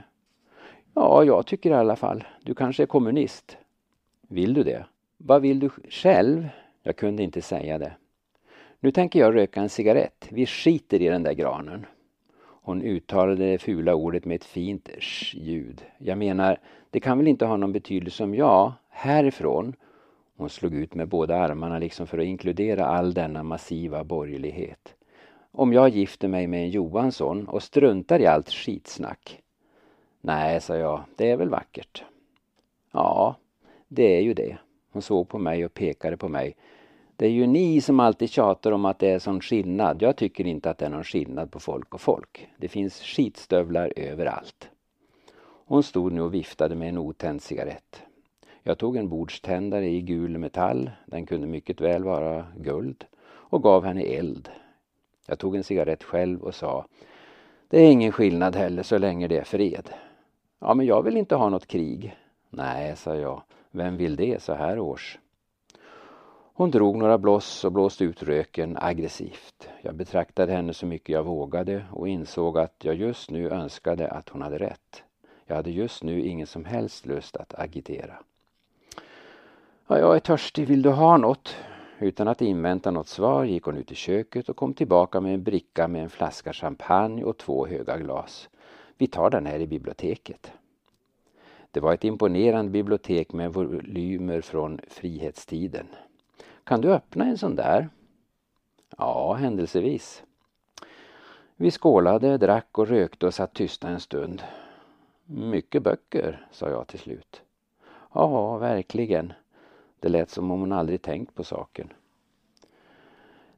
[0.94, 2.24] Ja, jag tycker i alla fall.
[2.42, 3.58] Du kanske är kommunist?
[4.22, 4.86] Vill du det?
[5.18, 6.50] Vad vill du själv?
[6.84, 7.94] Jag kunde inte säga det.
[8.80, 10.28] Nu tänker jag röka en cigarett.
[10.32, 11.86] Vi skiter i den där granen.
[12.64, 15.86] Hon uttalade det fula ordet med ett fint sh-ljud.
[15.98, 16.60] Jag menar,
[16.90, 19.76] det kan väl inte ha någon betydelse om jag, härifrån,
[20.38, 24.96] hon slog ut med båda armarna liksom för att inkludera all denna massiva borgerlighet.
[25.52, 29.42] Om jag gifter mig med en Johansson och struntar i allt skitsnack.
[30.22, 32.04] Nej, sa jag, det är väl vackert.
[32.92, 33.36] Ja,
[33.88, 34.58] det är ju det.
[34.92, 36.56] Hon såg på mig och pekade på mig.
[37.22, 40.02] Det är ju ni som alltid tjatar om att det är sån skillnad.
[40.02, 42.48] Jag tycker inte att det är någon skillnad på folk och folk.
[42.58, 44.70] Det finns skitstövlar överallt.
[45.66, 48.02] Hon stod nu och viftade med en otänd cigarett.
[48.64, 53.86] Jag tog en bordständare i gul metall, den kunde mycket väl vara guld, och gav
[53.86, 54.50] henne eld.
[55.28, 56.86] Jag tog en cigarett själv och sa
[57.68, 59.90] Det är ingen skillnad heller så länge det är fred.
[60.60, 62.16] Ja, men jag vill inte ha något krig.
[62.50, 63.42] Nej, sa jag.
[63.72, 65.18] Vem vill det så här års?
[66.54, 69.70] Hon drog några blås och blåste ut röken aggressivt.
[69.82, 74.30] Jag betraktade henne så mycket jag vågade och insåg att jag just nu önskade att
[74.30, 75.04] hon hade rätt.
[75.46, 78.14] Jag hade just nu ingen som helst lust att agitera.
[79.88, 81.56] Ja, jag är törstig, vill du ha något?
[82.00, 85.44] Utan att invänta något svar gick hon ut i köket och kom tillbaka med en
[85.44, 88.50] bricka med en flaska champagne och två höga glas.
[88.98, 90.52] Vi tar den här i biblioteket.
[91.72, 95.88] Det var ett imponerande bibliotek med volymer från frihetstiden.
[96.72, 97.90] Kan du öppna en sån där?
[98.98, 100.24] Ja, händelsevis.
[101.56, 104.44] Vi skålade, drack och rökte och satt tysta en stund.
[105.26, 107.42] Mycket böcker, sa jag till slut.
[108.14, 109.34] Ja, verkligen.
[110.00, 111.94] Det lät som om hon aldrig tänkt på saken.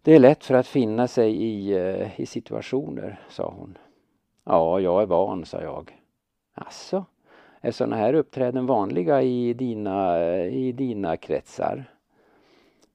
[0.01, 3.77] Det är lätt för att finna sig i, eh, i situationer, sa hon.
[4.43, 5.99] Ja, jag är van, sa jag.
[6.53, 7.05] Alltså,
[7.61, 11.92] är sådana här uppträden vanliga i dina, eh, i dina kretsar?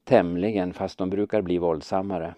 [0.08, 2.34] Tämligen, fast de brukar bli våldsammare.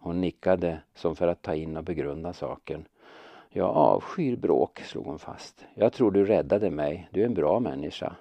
[0.00, 2.84] Hon nickade som för att ta in och begrunda saken.
[3.48, 5.64] Jag avskyr bråk, slog hon fast.
[5.74, 7.08] Jag tror du räddade mig.
[7.10, 8.16] Du är en bra människa.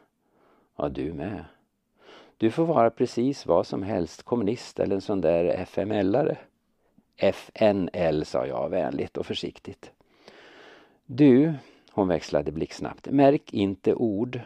[0.76, 1.46] Ja, du med.
[2.38, 6.36] Du får vara precis vad som helst, kommunist eller en sån där FML-are.
[7.18, 9.92] FNL, sa jag vänligt och försiktigt.
[11.06, 11.54] Du,
[11.92, 14.40] hon växlade blixtsnabbt, märk inte ord.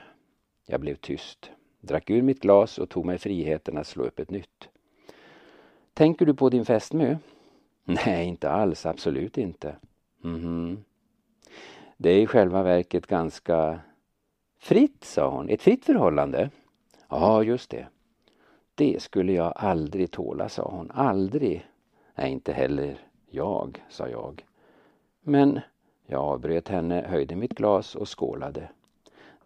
[0.66, 1.52] Jag blev tyst,
[1.88, 4.70] drack ur mitt glas och tog mig friheten att slå upp ett nytt.
[5.94, 7.18] Tänker du på din fästmö?
[7.84, 9.76] Nej, inte alls, absolut inte.
[10.22, 10.84] Mhm.
[11.98, 13.80] Det är i själva verket ganska
[14.60, 15.50] fritt, sa hon.
[15.50, 16.50] Ett fritt förhållande?
[17.10, 17.88] Ja, just det.
[18.76, 20.92] Det skulle jag aldrig tåla, sa hon.
[20.92, 21.66] Aldrig.
[22.16, 22.98] Nej, inte heller
[23.30, 24.46] jag, sa jag.
[25.22, 25.60] Men
[26.08, 28.70] Jag avbröt henne, höjde mitt glas och skålade.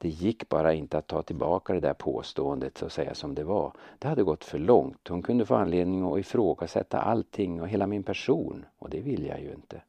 [0.01, 3.71] Det gick bara inte att ta tillbaka det där påståendet och säga som det var.
[3.99, 5.07] Det hade gått för långt.
[5.07, 9.41] Hon kunde få anledning att ifrågasätta allting och hela min person och det vill jag
[9.41, 9.81] ju inte.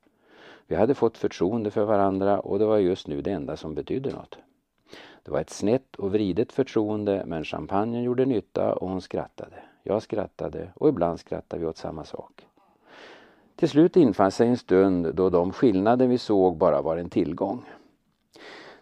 [0.66, 4.10] Vi hade fått förtroende för varandra och det var just nu det enda som betydde
[4.10, 4.38] något.
[5.22, 9.56] Det var ett snett och vridet förtroende men champagnen gjorde nytta och hon skrattade.
[9.82, 12.46] Jag skrattade och ibland skrattade vi åt samma sak.
[13.56, 17.64] Till slut infann sig en stund då de skillnader vi såg bara var en tillgång.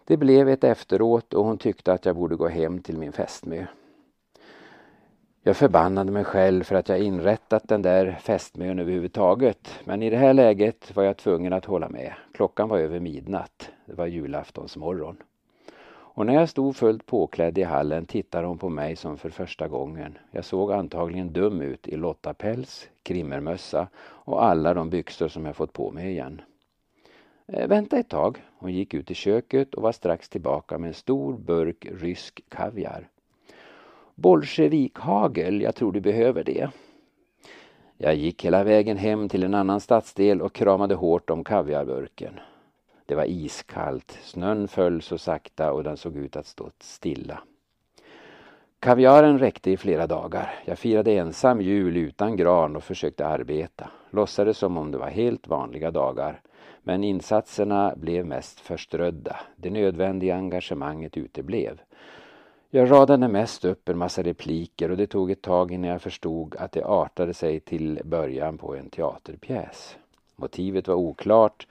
[0.08, 3.66] Det blev ett efteråt och hon tyckte att jag borde gå hem till min fästmö.
[5.42, 9.68] Jag förbannade mig själv för att jag inrättat den där fästmön överhuvudtaget.
[9.84, 12.12] Men i det här läget var jag tvungen att hålla med.
[12.32, 13.70] Klockan var över midnatt.
[13.86, 15.16] Det var julaftonsmorgon.
[15.90, 19.68] Och när jag stod fullt påklädd i hallen tittade hon på mig som för första
[19.68, 20.18] gången.
[20.30, 25.72] Jag såg antagligen dum ut i lottapäls, krimmermössa och alla de byxor som jag fått
[25.72, 26.40] på mig igen.
[27.52, 28.44] Eh, vänta ett tag.
[28.58, 33.08] Hon gick ut i köket och var strax tillbaka med en stor burk rysk kaviar.
[34.14, 36.70] Bolsjevikhagel, jag tror du behöver det.
[37.96, 42.40] Jag gick hela vägen hem till en annan stadsdel och kramade hårt om kaviarburken.
[43.06, 47.42] Det var iskallt, snön föll så sakta och den såg ut att stå stilla.
[48.80, 50.54] Kaviaren räckte i flera dagar.
[50.64, 53.90] Jag firade ensam jul utan gran och försökte arbeta.
[54.10, 56.40] Låtsades som om det var helt vanliga dagar.
[56.82, 59.36] Men insatserna blev mest förströdda.
[59.56, 61.80] Det nödvändiga engagemanget uteblev.
[62.70, 66.56] Jag radade mest upp en massa repliker och det tog ett tag innan jag förstod
[66.56, 69.96] att det artade sig till början på en teaterpjäs.
[70.36, 71.66] Motivet var oklart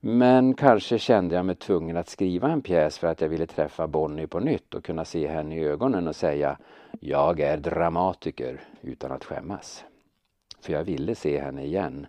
[0.00, 3.86] men kanske kände jag mig tvungen att skriva en pjäs för att jag ville träffa
[3.86, 6.58] Bonnie på nytt och kunna se henne i ögonen och säga
[7.00, 9.84] Jag är dramatiker utan att skämmas.
[10.60, 12.06] För jag ville se henne igen.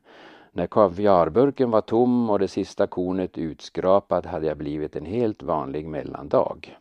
[0.57, 5.87] När kaviarburken var tom och det sista kornet utskrapat hade jag blivit en helt vanlig
[5.87, 6.77] mellandag.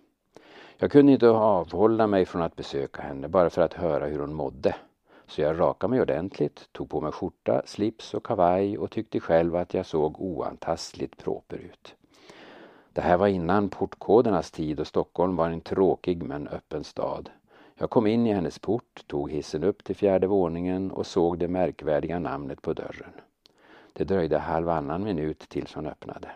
[0.78, 4.34] Jag kunde inte avhålla mig från att besöka henne bara för att höra hur hon
[4.34, 4.74] mådde.
[5.26, 9.56] Så jag rakade mig ordentligt, tog på mig skjorta, slips och kavaj och tyckte själv
[9.56, 11.94] att jag såg oantastligt proper ut.
[12.92, 17.30] Det här var innan portkodernas tid och Stockholm var en tråkig men öppen stad.
[17.74, 21.48] Jag kom in i hennes port, tog hissen upp till fjärde våningen och såg det
[21.48, 23.12] märkvärdiga namnet på dörren.
[23.96, 26.30] Det dröjde halvannan minut tills hon öppnade.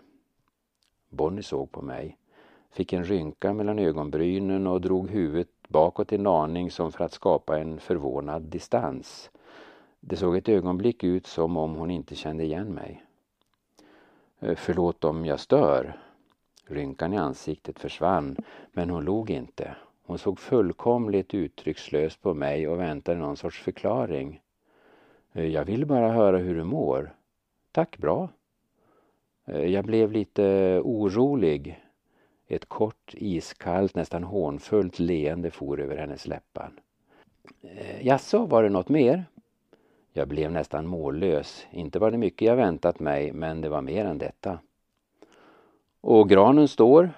[1.08, 2.18] Bonnie såg på mig,
[2.70, 7.58] fick en rynka mellan ögonbrynen och drog huvudet bakåt en aning som för att skapa
[7.58, 9.30] en förvånad distans.
[10.00, 13.04] Det såg ett ögonblick ut som om hon inte kände igen mig.
[14.38, 15.96] Eh, förlåt om jag stör.
[16.66, 18.36] Rynkan i ansiktet försvann,
[18.72, 19.76] men hon log inte.
[20.06, 24.40] Hon såg fullkomligt uttryckslöst på mig och väntade någon sorts förklaring.
[25.32, 27.14] Eh, jag vill bara höra hur du mår.
[27.72, 28.28] Tack, bra.
[29.46, 30.44] Eh, jag blev lite
[30.84, 31.84] orolig.
[32.46, 36.72] Ett kort, iskallt, nästan hånfullt leende for över hennes läppar.
[37.62, 39.24] Eh, jaså, var det något mer?
[40.12, 41.66] Jag blev nästan mållös.
[41.70, 44.58] Inte var det mycket jag väntat mig, men det var mer än detta.
[46.00, 47.10] Och granen står?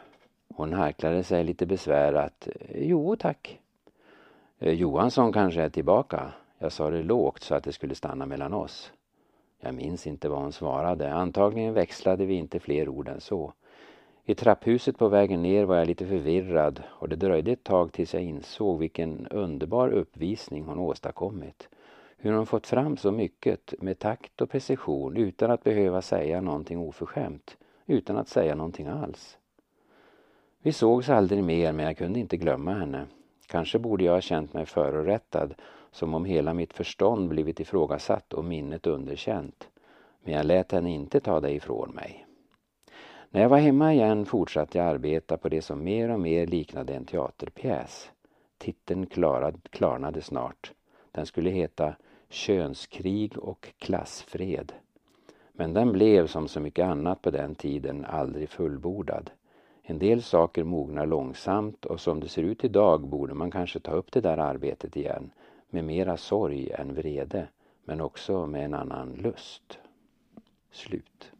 [0.54, 2.48] Hon harklade sig lite besvärat.
[2.60, 3.58] Eh, jo, tack.
[4.58, 6.32] Johansson kanske är tillbaka.
[6.58, 8.92] Jag sa det lågt så att det skulle stanna mellan oss.
[9.64, 11.12] Jag minns inte vad hon svarade.
[11.12, 13.52] Antagligen växlade vi inte fler ord än så.
[14.24, 18.14] I trapphuset på vägen ner var jag lite förvirrad och det dröjde ett tag tills
[18.14, 21.68] jag insåg vilken underbar uppvisning hon åstadkommit.
[22.16, 26.78] Hur hon fått fram så mycket med takt och precision utan att behöva säga någonting
[26.78, 27.56] oförskämt,
[27.86, 29.38] utan att säga någonting alls.
[30.62, 33.06] Vi sågs aldrig mer men jag kunde inte glömma henne.
[33.46, 35.54] Kanske borde jag ha känt mig förorättad,
[35.92, 39.68] som om hela mitt förstånd blivit ifrågasatt och minnet underkänt.
[40.24, 42.26] Men jag lät henne inte ta det ifrån mig.
[43.30, 46.94] När jag var hemma igen fortsatte jag arbeta på det som mer och mer liknade
[46.94, 48.10] en teaterpjäs.
[48.58, 50.72] Titeln klarad, klarnade snart.
[51.12, 51.94] Den skulle heta
[52.28, 54.72] Könskrig och klassfred.
[55.52, 59.30] Men den blev som så mycket annat på den tiden aldrig fullbordad.
[59.82, 63.92] En del saker mognar långsamt och som det ser ut idag borde man kanske ta
[63.92, 65.30] upp det där arbetet igen
[65.72, 67.48] med mera sorg än vrede
[67.84, 69.78] men också med en annan lust.
[70.70, 71.31] Slut.